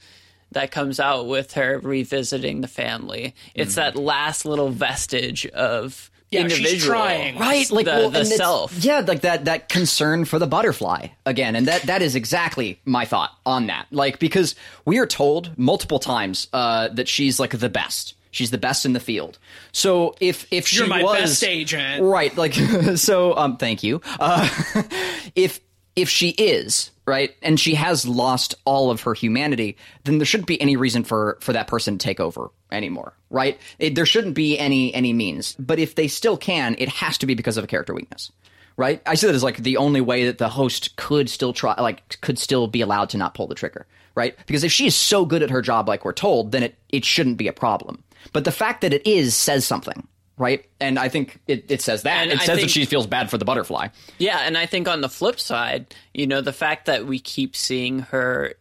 [0.52, 3.34] That comes out with her revisiting the family.
[3.54, 7.38] It's that last little vestige of Yeah, she's trying.
[7.38, 8.72] right like The- well, the self.
[8.84, 13.04] yeah like that that concern for the butterfly again and that that is exactly my
[13.04, 14.54] thought on that like because
[14.84, 18.94] we are told multiple times uh that she's like the best she's the best in
[18.94, 19.38] the field
[19.70, 22.02] so if if she You're my was best agent.
[22.02, 22.54] right like
[22.96, 24.48] so um thank you uh
[25.36, 25.60] if
[25.96, 30.48] if she is right and she has lost all of her humanity then there shouldn't
[30.48, 33.58] be any reason for for that person to take over anymore right?
[33.78, 35.56] It, there shouldn't be any any means.
[35.58, 38.32] But if they still can it has to be because of a character weakness
[38.76, 39.00] right?
[39.06, 42.20] I see that as like the only way that the host could still try like
[42.20, 44.36] could still be allowed to not pull the trigger right?
[44.46, 47.04] Because if she is so good at her job like we're told then it it
[47.04, 48.02] shouldn't be a problem.
[48.32, 50.64] But the fact that it is says something right?
[50.80, 52.22] And i think it, it says that.
[52.22, 53.88] And it I says that she feels bad for the butterfly.
[54.18, 57.56] Yeah, and I think on the flip side, you know, the fact that we keep
[57.56, 58.54] seeing her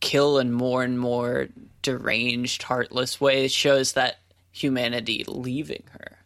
[0.00, 1.48] kill in more and more
[1.82, 4.18] deranged, heartless ways shows that
[4.52, 6.17] humanity leaving her.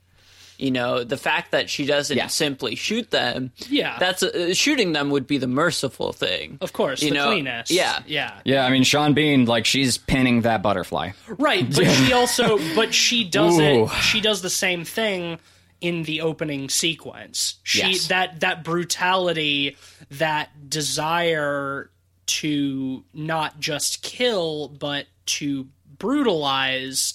[0.63, 2.29] You know, the fact that she doesn't Yeah.
[2.29, 3.97] simply shoot them, Yeah.
[3.99, 6.59] that's uh, shooting them would be the merciful thing.
[6.61, 7.71] Of course, You the know, cleanest.
[7.73, 7.99] yeah.
[8.07, 11.11] yeah, Yeah, I mean Sean Bean, like she's pinning that butterfly.
[11.27, 11.69] right.
[11.69, 13.85] But she also, but she does Ooh.
[13.87, 13.91] it.
[14.03, 15.41] She does the same thing
[15.81, 17.57] in the opening sequence.
[17.65, 18.07] She Yes.
[18.07, 19.77] that that brutality,
[20.13, 21.91] that desire
[22.27, 25.67] to not just kill but to
[25.99, 27.15] brutalize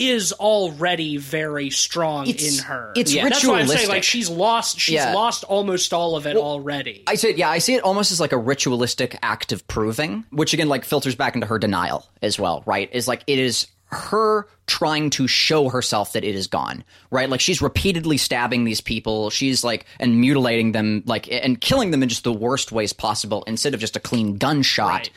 [0.00, 2.92] is already very strong It's- in her.
[2.96, 3.88] it's That's why I'm saying ritualistic.
[3.88, 5.12] like she's lost she's Yeah.
[5.14, 7.02] lost almost all of it already.
[7.06, 10.24] I see it, yeah, I see it almost as like a ritualistic act of proving,
[10.30, 12.88] which again like filters back into her denial as well, right?
[12.92, 17.28] Is like it is her trying to show herself that it is gone, right?
[17.28, 22.02] Like she's repeatedly stabbing these people, she's like and mutilating them, like and killing them
[22.02, 24.88] in just the worst ways possible instead of just a clean gunshot.
[24.88, 25.10] Right.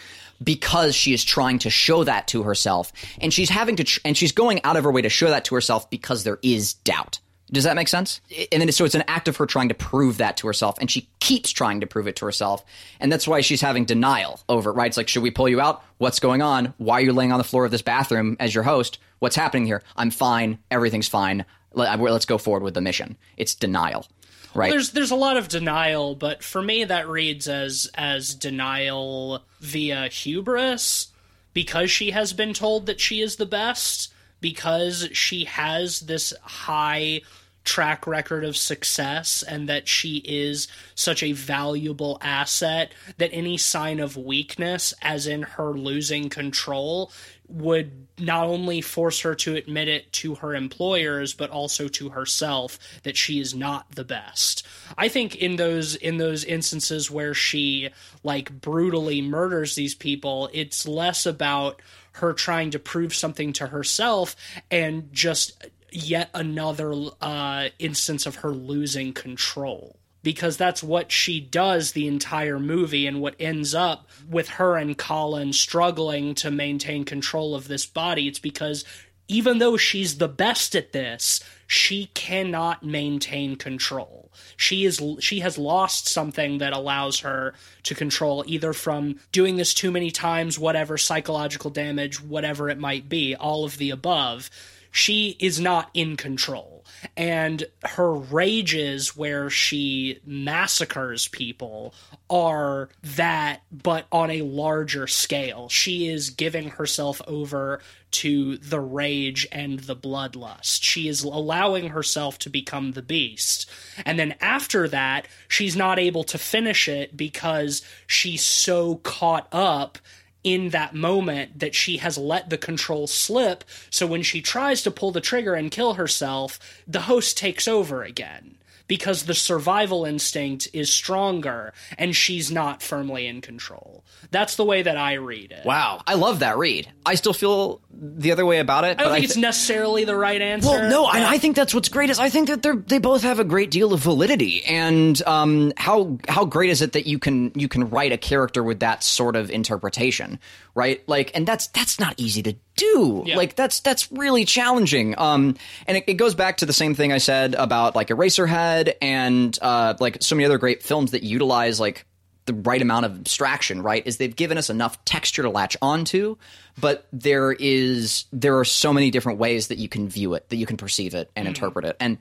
[0.44, 4.18] Because she is trying to show that to herself, and she's having to, tr- and
[4.18, 7.20] she's going out of her way to show that to herself because there is doubt.
[7.52, 8.20] Does that make sense?
[8.52, 10.90] And then so it's an act of her trying to prove that to herself, and
[10.90, 12.66] she keeps trying to prove it to herself,
[13.00, 14.74] and that's why she's having denial over it.
[14.74, 14.88] Right?
[14.88, 15.84] It's like, should we pull you out?
[16.00, 16.74] What's going on?
[16.78, 18.98] Why are you laying on the floor of this bathroom as your host?
[19.20, 19.84] What's happening here?
[19.96, 20.58] I'm fine.
[20.72, 21.46] Everything's fine.
[21.74, 23.18] Let- Let's go forward with the mission.
[23.38, 24.08] It's denial,
[24.54, 24.72] right?
[24.72, 30.08] there's there's a lot of denial, but for me that reads as as denial via
[30.08, 31.08] hubris
[31.54, 37.22] because she has been told that she is the best because she has this high
[37.64, 44.00] track record of success and that she is such a valuable asset that any sign
[44.00, 47.12] of weakness as in her losing control
[47.48, 52.78] would not only force her to admit it to her employers but also to herself
[53.04, 54.66] that she is not the best.
[54.98, 57.90] I think in those in those instances where she
[58.24, 61.82] like brutally murders these people, it's less about
[62.14, 64.36] her trying to prove something to herself
[64.70, 71.92] and just yet another uh, instance of her losing control because that's what she does
[71.92, 77.54] the entire movie and what ends up with her and Colin struggling to maintain control
[77.54, 78.28] of this body.
[78.28, 78.86] It's because
[79.28, 84.32] even though she's the best at this she cannot maintain control.
[84.58, 87.54] She is she has lost something that allows her
[87.84, 93.10] to control either from doing this too many times whatever psychological damage whatever it might
[93.10, 94.50] be all of the above.
[94.92, 96.73] She is not in control.
[97.18, 101.94] And her rages where she massacres people
[102.30, 105.70] are that, but on a larger scale.
[105.70, 107.82] She is giving herself over
[108.12, 110.84] to the rage and the bloodlust.
[110.84, 113.70] She is allowing herself to become the beast.
[114.06, 119.98] And then after that, she's not able to finish it because she's so caught up
[120.44, 123.64] in that moment that she has let the control slip.
[123.90, 128.04] So when she tries to pull the trigger and kill herself, the host takes over
[128.04, 128.58] again
[128.94, 134.04] because the survival instinct is stronger and she's not firmly in control.
[134.30, 135.66] That's the way that I read it.
[135.66, 136.88] wow, I love that read.
[137.04, 139.00] I still feel the other way about it.
[139.00, 140.70] I don't think I it's necessarily the right answer.
[140.70, 143.00] Well, no, but- and I think that's what's great is I think that they're they
[143.00, 147.08] both have a great deal of validity, and um, how how great is it that
[147.08, 150.40] you can you can write a character with that sort of interpretation,
[150.76, 151.02] right?
[151.08, 153.24] Like, and that's that's not easy to do.
[153.26, 153.38] Yeah.
[153.38, 155.16] Like, that's that's really challenging.
[155.18, 155.56] Um,
[155.88, 159.58] and it, it goes back to the same thing I said about like Eraserhead and
[159.62, 162.06] uh, like so many other great films that utilize like
[162.46, 164.06] the right amount of abstraction, right?
[164.06, 166.36] Is they've given us enough texture to latch onto,
[166.80, 170.58] but there is there are so many different ways that you can view it, that
[170.58, 171.40] you can perceive it Mm-hmm.
[171.40, 171.96] and interpret it.
[172.02, 172.18] And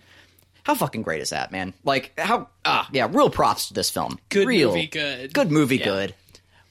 [0.63, 1.75] how fucking great is that, man?
[1.83, 4.17] Like how ah yeah, real props to this film.
[4.29, 5.33] Good real, movie, good.
[5.33, 6.15] Good movie, good.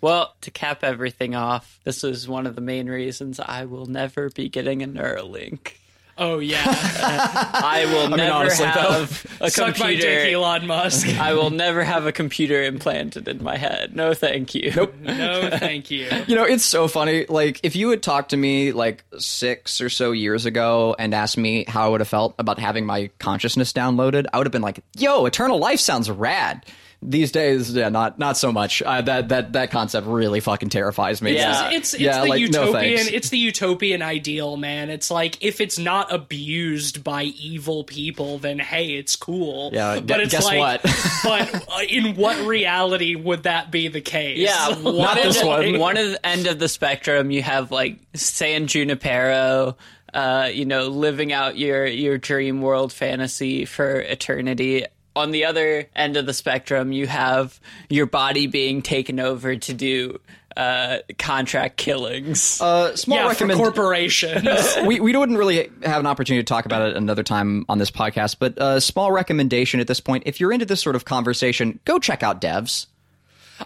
[0.02, 4.30] Well, to cap everything off, this is one of the main reasons I will never
[4.30, 5.74] be getting a Neuralink.
[6.18, 10.36] Oh yeah, I will never honestly, though, have a suck my dick, computer.
[10.36, 11.08] Elon Musk.
[11.20, 13.96] I will never have a computer implanted in my head.
[13.96, 14.72] No, thank you.
[14.76, 14.94] Nope.
[15.02, 16.10] no, thank you.
[16.28, 17.26] You know, it's so funny.
[17.28, 21.38] Like, if you had talked to me like six or so years ago and asked
[21.38, 24.62] me how I would have felt about having my consciousness downloaded, I would have been
[24.62, 26.66] like, "Yo, eternal life sounds rad."
[27.04, 28.84] These days, yeah, not not so much.
[28.84, 31.34] Uh, that that that concept really fucking terrifies me.
[31.34, 31.72] Yeah.
[31.72, 33.08] It's it's Yeah, the like, no utopian thanks.
[33.12, 34.92] it's the utopian ideal, man.
[34.92, 39.72] It's like if it's not abused by evil people, then hey, it's cool.
[39.74, 40.82] Yeah, but gu- it's guess like, what?
[41.24, 44.38] but uh, in what reality would that be the case?
[44.38, 47.72] Yeah, What one of is the, one of the end of the spectrum, you have
[47.72, 49.76] like San Junipero,
[50.14, 54.86] uh, you know, living out your your dream world fantasy for eternity.
[55.16, 57.60] On the other end of the spectrum, you have
[57.90, 60.20] your body being taken over to do
[60.56, 62.62] uh, contract killings.
[62.62, 64.78] Uh, small yeah, for recommend- corporations.
[64.86, 67.92] we we wouldn't really have an opportunity to talk about it another time on this
[67.92, 71.80] podcast, but a small recommendation at this point: if you're into this sort of conversation,
[71.86, 72.88] go check out Devs.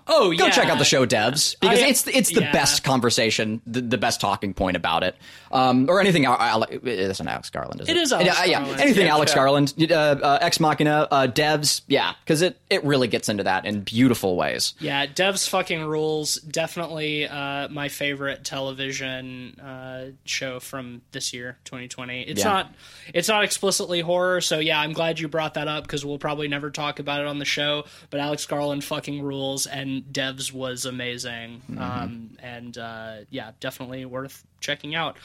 [0.08, 2.52] Oh yeah, Go check out the show Devs because I- it's it's the yeah.
[2.52, 5.16] best conversation, the, the best talking point about it,
[5.52, 6.26] um, or anything.
[6.26, 7.96] Al- Al- it isn't Alex Garland, is it?
[7.96, 9.36] It is Alex yeah, yeah, anything Yeah, Alex yeah.
[9.36, 13.66] Garland, uh, uh, Ex Machina, uh, Devs, yeah, because it it really gets into that
[13.66, 14.74] in beautiful ways.
[14.80, 16.36] Yeah, Devs fucking rules.
[16.36, 22.24] Definitely uh, my favorite television uh, show from this year, 2020.
[22.24, 22.50] It's Yeah.
[22.50, 22.74] not
[23.14, 26.48] it's not explicitly horror, so yeah, I'm glad you brought that up because we'll probably
[26.48, 27.86] never talk about it on the show.
[28.10, 31.62] But Alex Garland fucking rules, and Devs was amazing.
[31.70, 31.82] Mm-hmm.
[31.82, 35.18] Um, and uh, yeah, definitely worth checking out.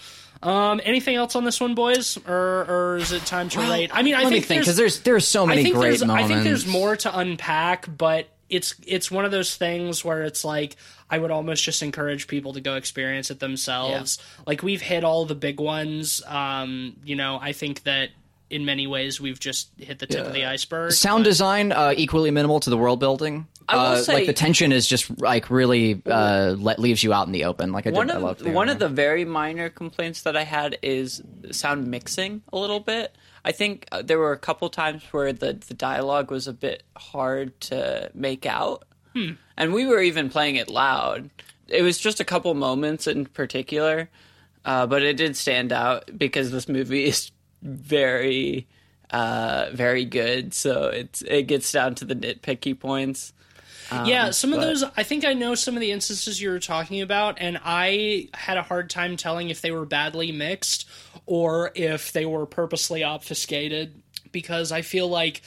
[0.42, 3.90] Um, anything else on this one, boys, or or is it time to rate?
[3.92, 6.24] I mean, I Let think think there's- because there's there's so many great moments.
[6.24, 10.44] I think there's more to unpack, but it's it's one of those things where it's
[10.44, 10.76] like
[11.08, 14.18] I would almost just encourage people to go experience it themselves.
[14.46, 16.22] Like we've hit all the big ones.
[16.26, 18.10] Um, you know, I think that
[18.50, 20.92] in many ways we've just hit the tip of the iceberg.
[20.92, 23.46] Sound design uh, equally minimal to the world building.
[23.68, 27.12] I will uh, say- like the tension is just like really uh, let, leaves you
[27.12, 27.70] out in the open.
[27.72, 30.42] Like I, one did, I of loved one of the very minor complaints that I
[30.42, 31.22] had is
[31.52, 33.14] sound mixing a little bit.
[33.44, 36.82] I think uh, there were a couple times where the the dialogue was a bit
[36.96, 38.84] hard to make out,
[39.56, 41.30] and we were even playing it loud.
[41.68, 44.10] It was just a couple moments in particular,
[44.64, 47.30] uh, but it did stand out because this movie is
[47.62, 48.66] very
[49.10, 50.54] uh, very good.
[50.54, 53.32] So it's it gets down to the nitpicky points.
[54.04, 54.84] yeah, some of those.
[54.96, 58.56] I think I know some of the instances you were talking about, and I had
[58.56, 60.88] a hard time telling if they were badly mixed
[61.26, 64.00] or if they were purposely obfuscated
[64.30, 65.42] because I feel like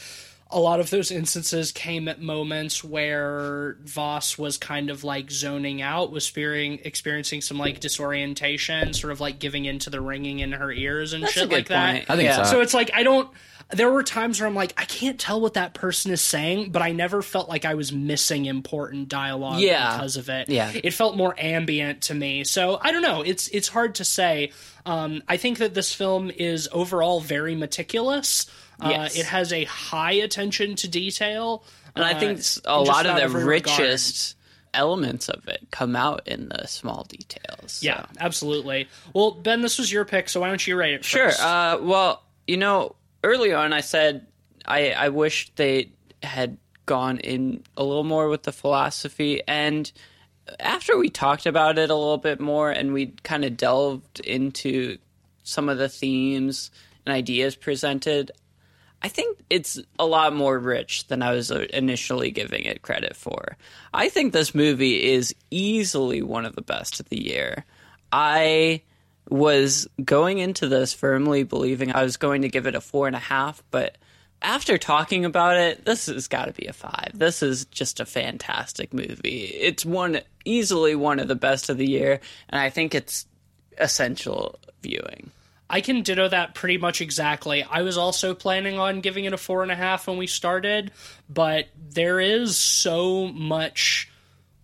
[0.52, 5.82] a lot of those instances came at moments where Vos was kind of like zoning
[5.82, 10.52] out, was spearing, experiencing some like disorientation, sort of like giving into the ringing in
[10.52, 12.06] her ears and That's a shit good like that.
[12.10, 12.44] I think Yeah.
[12.44, 12.52] so.
[12.52, 13.30] So it's like I don't.
[13.72, 16.82] There were times where I'm like, I can't tell what that person is saying, but
[16.84, 19.96] I never felt like I was missing important dialogue Yeah.
[19.96, 20.50] because of it.
[20.50, 20.72] Yeah.
[20.76, 22.44] it felt more ambient to me.
[22.44, 23.22] So I don't know.
[23.22, 24.52] It's it's hard to say.
[24.86, 28.46] Um, I think that this film is overall very meticulous.
[28.80, 31.64] Uh, it has a high attention to detail,
[31.96, 33.80] And I uh, think a lot of the every regard.
[33.80, 34.36] richest
[34.74, 37.74] elements of it come out in the small details.
[37.74, 37.86] so.
[37.86, 38.90] Yeah, absolutely.
[39.14, 41.06] Well, Ben, this was your pick, so why don't you rate it?
[41.06, 41.32] Sure.
[41.40, 44.26] Uh, well, you know, early on I said
[44.66, 49.42] I, I wish they had gone in a little more with the philosophy.
[49.48, 49.92] And
[50.60, 54.98] after we talked about it a little bit more and we kind of delved into
[55.44, 56.72] some of the themes
[57.06, 58.32] and ideas presented,
[59.04, 63.16] I think it's a lot more rich than I was uh, initially giving it credit
[63.16, 63.58] for.
[63.94, 67.66] I think this movie is easily one of the best of the year.
[68.12, 68.82] I
[69.30, 73.16] was going into this firmly believing I was going to give it a four and
[73.16, 73.98] a half, but
[74.42, 77.12] after talking about it, this has got to be a five.
[77.14, 79.46] This is just a fantastic movie.
[79.46, 82.20] It's one easily one of the best of the year,
[82.50, 83.26] and I think it's
[83.78, 85.32] essential viewing.
[85.74, 87.64] I can ditto that pretty much exactly.
[87.64, 90.92] I was also planning on giving it a four and a half when we started,
[91.28, 94.08] but there is so much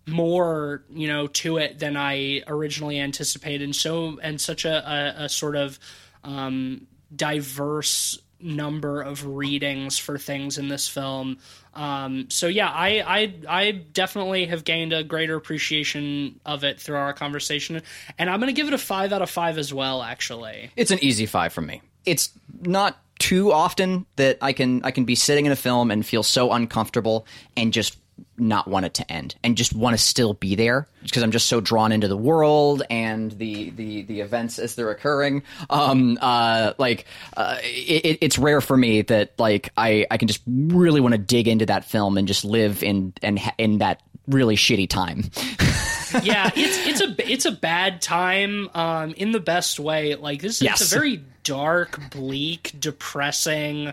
[0.06, 5.24] more, you know, to it than I originally anticipated, and so and such a, a,
[5.24, 5.80] a sort of
[6.22, 11.38] um, diverse number of readings for things in this film.
[11.74, 16.96] Um, so yeah, I, I I definitely have gained a greater appreciation of it through
[16.96, 17.82] our conversation,
[18.18, 20.02] and I'm to give it a five out of five as well.
[20.02, 21.82] Actually, It's an easy five for me.
[22.04, 22.30] It's
[22.62, 26.22] not too often that I can I can be sitting in a film and feel
[26.22, 27.26] so uncomfortable
[27.56, 27.96] and just
[28.40, 31.46] not want it to end and just want to still be there because I'm just
[31.46, 35.42] so drawn into the world and the the the events as they're occurring.
[35.68, 37.06] Um, uh, like
[37.36, 41.18] uh, it, it's rare for me that like I I can just really want to
[41.18, 45.24] dig into that film and just live in and in that really shitty time.
[46.22, 50.14] yeah, it's it's a it's a bad time um, in the best way.
[50.14, 50.80] Like this, Yes.
[50.80, 53.92] it's a very dark, bleak, depressing,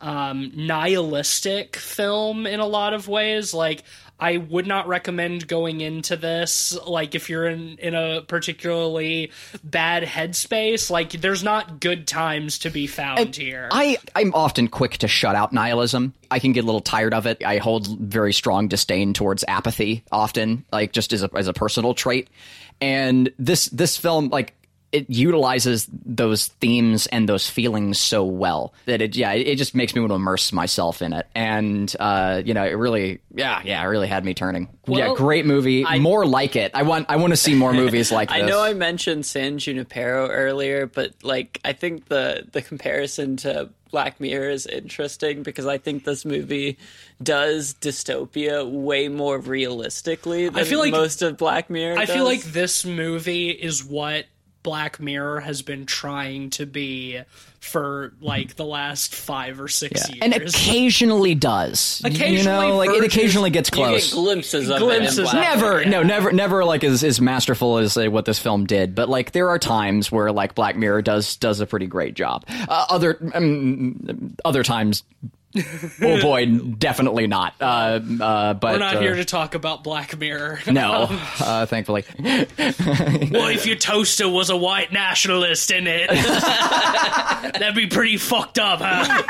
[0.00, 3.52] um, nihilistic film in a lot of ways.
[3.52, 3.84] Like
[4.20, 9.30] I would not recommend going into this like if you're in in a particularly
[9.62, 10.90] bad headspace.
[10.90, 13.68] Like there's not good times to be found here.
[13.70, 16.14] I, I'm often quick to shut out nihilism.
[16.30, 17.44] I can get a little tired of it.
[17.44, 21.94] I hold very strong disdain towards apathy often, like just as a, as a personal
[21.94, 22.28] trait.
[22.80, 24.54] And this this film, like
[24.92, 29.74] it utilizes those themes and those feelings so well that it yeah it, it just
[29.74, 31.26] makes me want to immerse myself in it.
[31.34, 34.68] And uh you know it really yeah yeah it really had me turning.
[34.86, 35.84] Yeah great movie.
[35.98, 36.72] More like it.
[36.74, 39.58] I want i want to see more movies like this I know I mentioned San
[39.58, 45.66] Junipero earlier, but like I think the the comparison to Black Mirror is interesting because
[45.66, 46.78] I think this movie
[47.22, 51.98] does dystopia way more realistically than feel like- most of Black Mirror.
[51.98, 54.26] I feel like this movie is what
[54.68, 57.18] Black Mirror has been trying to be
[57.58, 60.20] for like the last five or six years.
[60.22, 64.78] and occasionally does you Occasionally know like it occasionally gets you close get glimpses of
[64.78, 65.18] Glimpses.
[65.18, 65.22] it.
[65.22, 65.84] in Black never Mirror.
[65.86, 69.32] no never never like as, as masterful as uh, what this film did but like
[69.32, 73.18] there are times where like black mirror does does a pretty great job uh, other
[73.34, 75.02] um, other times
[75.56, 80.16] oh boy definitely not uh, uh, but We're not uh, here to talk about Black
[80.18, 80.60] Mirror.
[80.70, 81.06] no
[81.40, 86.10] uh, thankfully What if your toaster was a white nationalist in it?
[87.58, 89.22] That'd be pretty fucked up, huh?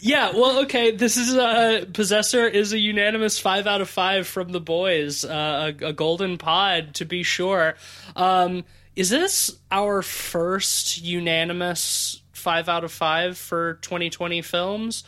[0.00, 0.90] yeah, well, okay.
[0.90, 5.24] This is uh, Possessor is a unanimous five out of five from the boys.
[5.24, 7.74] Uh, a, a golden pod, to be sure.
[8.16, 8.64] Um,
[8.96, 15.04] is this our first unanimous five out of five for 2020 films?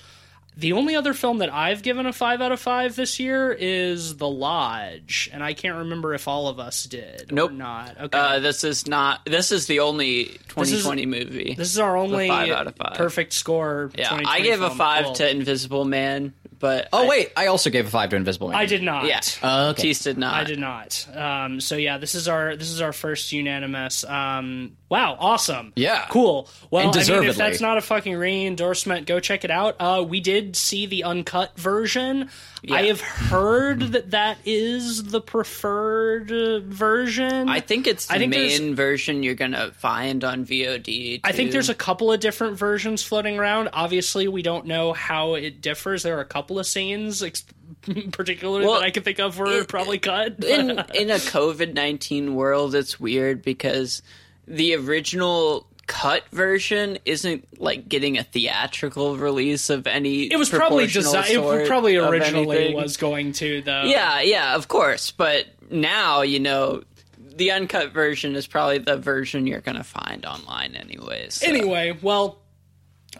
[0.56, 4.19] The only other film that I've given a five out of five this year is
[4.19, 7.51] The Lodge, and I can't remember if all of us did Nope.
[7.51, 8.01] or not.
[8.01, 9.24] Okay, Uh, this is not.
[9.24, 11.55] This is the only 2020 movie.
[11.59, 12.94] this is our only five out of five.
[12.94, 13.90] perfect score.
[13.98, 15.15] yeah, I gave a five Cool.
[15.15, 18.56] to Invisible Man, but oh I- wait i also gave a five to invisible man
[18.56, 19.04] I did not.
[19.04, 19.82] yeah, Uh, okay.
[19.82, 20.32] Tease did not.
[20.32, 21.06] I did not.
[21.14, 24.02] Um, so yeah, this is our this is our first unanimous.
[24.04, 25.72] Um, wow, awesome.
[25.76, 26.06] Yeah.
[26.08, 26.48] cool.
[26.70, 29.74] Well, And I mean, if that's not a fucking re-endorsement, go check it out.
[29.80, 32.30] Uh, we did see the uncut version.
[32.70, 37.48] I have heard that that is the preferred uh, version.
[37.48, 41.20] I think it's the I think main version you're gonna find on VOD.
[41.24, 43.68] I think there's a couple of different versions floating around.
[43.72, 46.04] Obviously, we don't know how it differs.
[46.04, 47.44] There are a couple of scenes, ex-
[48.12, 50.42] particularly Well, that I can think of, were it- probably cut.
[50.42, 54.00] in in a COVID nineteen world, it's weird because
[54.46, 60.24] the original cut version isn't like getting a theatrical release of any.
[60.24, 61.30] It was probably designed.
[61.30, 63.84] It probably originally was going to though.
[63.84, 65.10] Yeah, yeah, of course.
[65.10, 66.82] But now you know
[67.18, 71.34] the uncut version is probably the version you're gonna find online, anyways.
[71.34, 71.46] so.
[71.46, 72.38] Anyway, well,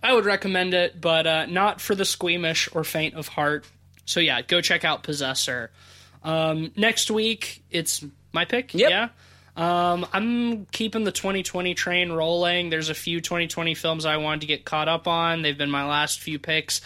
[0.03, 3.67] I would recommend it, but uh, not for the squeamish or faint of heart.
[4.07, 5.71] So yeah, go check out Possessor.
[6.23, 8.75] Um, next week, it's my pick.
[8.75, 8.91] Yep.
[8.91, 9.09] Yeah.
[9.57, 12.71] Um, I'm keeping the 2020 train rolling.
[12.71, 15.43] There's a few 2020 films I wanted to get caught up on.
[15.43, 16.81] They've been my last few picks.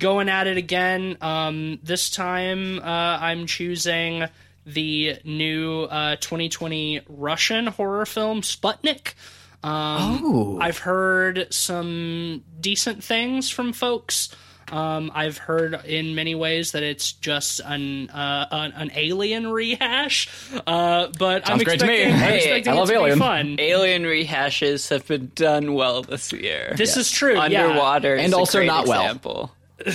[0.00, 1.16] Going at it again.
[1.20, 2.82] Um, this time, uh,
[3.20, 4.24] I'm choosing
[4.66, 9.14] the new uh, 2020 Russian horror film Sputnik.
[9.62, 14.28] Um, I've heard some decent things from folks.
[14.70, 20.28] Um, I've heard in many ways that it's just an uh, an, an alien rehash,
[20.66, 21.94] uh, but I'm Sounds great to me.
[22.02, 23.18] expecting, I'm Hey, expecting I it love to be Alien.
[23.18, 23.56] fun.
[23.58, 26.74] Alien rehashes have been done well this year.
[26.76, 27.34] This is true.
[27.34, 27.64] yeah.
[27.64, 29.54] Underwater is And a also great not well.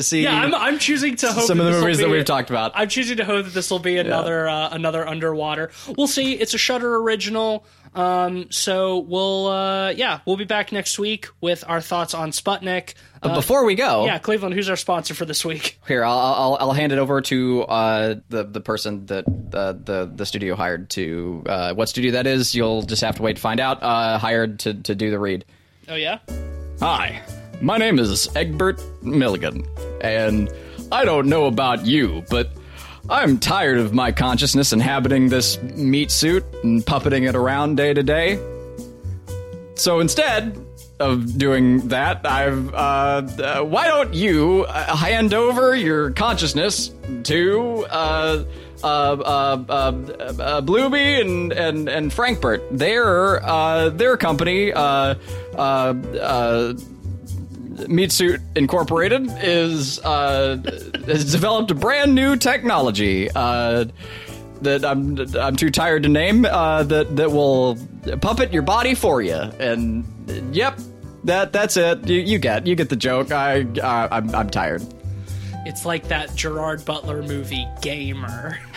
[0.00, 2.50] see Yeah, I'm, I'm choosing to hope some of the this'll movies that we've talked
[2.50, 5.70] about I'm choosing to hope that this will be another uh, another underwater.
[5.96, 6.32] We'll see.
[6.34, 7.64] It's a Shudder original.
[7.98, 12.94] Um, so we'll uh, yeah we'll be back next week with our thoughts on Sputnik.
[13.20, 15.80] but before we go Yeah, Cleveland, who's our sponsor for this week?
[15.88, 20.10] Here, I'll, I'll I'll hand it over to uh, the the person that uh, the
[20.14, 22.54] the studio hired to uh, what studio that is.
[22.54, 23.82] You'll just have to wait to find out.
[23.82, 25.44] Uh, hired to to do the read.
[25.88, 26.18] Oh yeah.
[26.80, 27.20] Hi,
[27.60, 29.66] my name is Egbert Milligan,
[30.00, 30.48] and
[30.92, 32.50] I don't know about you, but
[33.10, 38.02] I'm tired of my consciousness inhabiting this meat suit and puppeting it around day to
[38.02, 38.38] day.
[39.76, 40.58] So instead,
[41.00, 42.74] of doing that, I've.
[42.74, 46.92] Uh, uh, why don't you uh, hand over your consciousness
[47.24, 48.44] to uh,
[48.82, 52.62] uh, uh, uh, uh, Blueby and and and Frankbert?
[52.76, 54.72] Their uh, their company.
[54.72, 55.14] Uh,
[55.54, 56.74] uh, uh,
[57.86, 60.58] Meat Suit Incorporated is uh,
[61.06, 63.84] has developed a brand new technology uh,
[64.62, 67.78] that I'm I'm too tired to name uh, that that will
[68.20, 69.34] puppet your body for you.
[69.34, 70.04] And
[70.54, 70.78] yep,
[71.24, 72.06] that that's it.
[72.08, 73.32] You, you get you get the joke.
[73.32, 74.82] I uh, I'm I'm tired.
[75.66, 78.58] It's like that Gerard Butler movie, Gamer.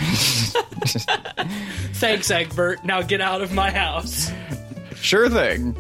[1.93, 2.83] Thanks, Egbert.
[2.83, 4.31] Now get out of my house.
[4.95, 5.75] Sure thing.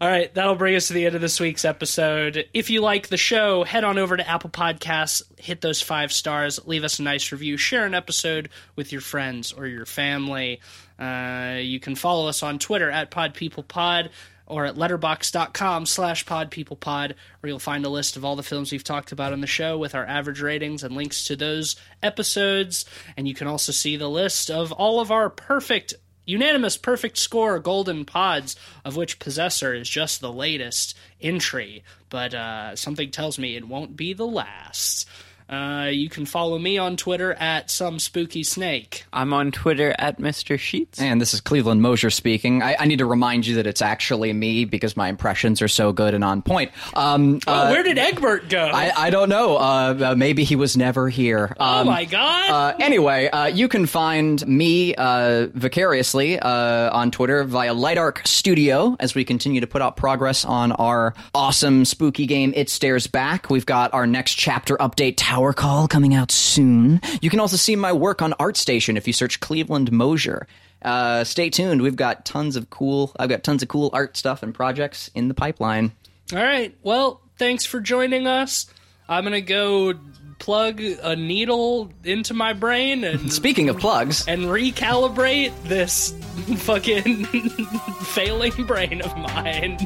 [0.00, 2.46] All right, that'll bring us to the end of this week's episode.
[2.54, 6.58] If you like the show, head on over to Apple Podcasts, hit those five stars,
[6.66, 10.62] leave us a nice review, share an episode with your friends or your family.
[10.98, 14.08] Uh, you can follow us on Twitter at PodPeoplePod
[14.46, 18.82] or at letterboxd.com slash podpeoplepod, where you'll find a list of all the films we've
[18.82, 22.86] talked about on the show with our average ratings and links to those episodes.
[23.18, 25.92] And you can also see the list of all of our perfect
[26.30, 31.82] unanimous perfect score golden pods of which possessor is just the latest entry.
[32.08, 35.08] But uh, something tells me it won't be the last
[35.50, 40.18] uh, you can follow me on twitter at some spooky snake I'm on Twitter at
[40.18, 40.58] Mr.
[40.58, 41.00] Sheets.
[41.00, 42.62] And this is Cleveland Mosier speaking.
[42.62, 45.92] I, I need to remind you that it's actually me because my impressions are so
[45.92, 46.70] good and on point.
[46.94, 49.56] Um, oh, uh, where did egbert go I, I don't know.
[49.56, 51.54] Uh, uh, maybe he was never here.
[51.58, 57.10] oh Um, my god Uh, anyway, uh, you can find me uh, vicariously uh, on
[57.10, 61.84] Twitter via Light Arc Studio as we continue to put out progress on our awesome
[61.84, 63.50] spooky game It Stares Back.
[63.50, 67.00] We've got our next chapter update Tower Call coming out soon.
[67.22, 70.46] You can also see my work on ArtStation if you search Cleveland Mosier.
[70.82, 71.80] Uh, stay tuned.
[71.80, 73.12] We've got tons of cool.
[73.18, 75.92] I've got tons of cool art stuff and projects in the pipeline.
[76.34, 78.66] all right well thanks for joining us
[79.08, 79.94] i'm gonna go
[80.38, 86.12] plug a needle into my brain and Speaking of plugs, and recalibrate this
[86.58, 87.24] fucking
[88.04, 89.78] failing brain of mine.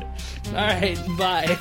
[0.48, 1.58] All right, bye.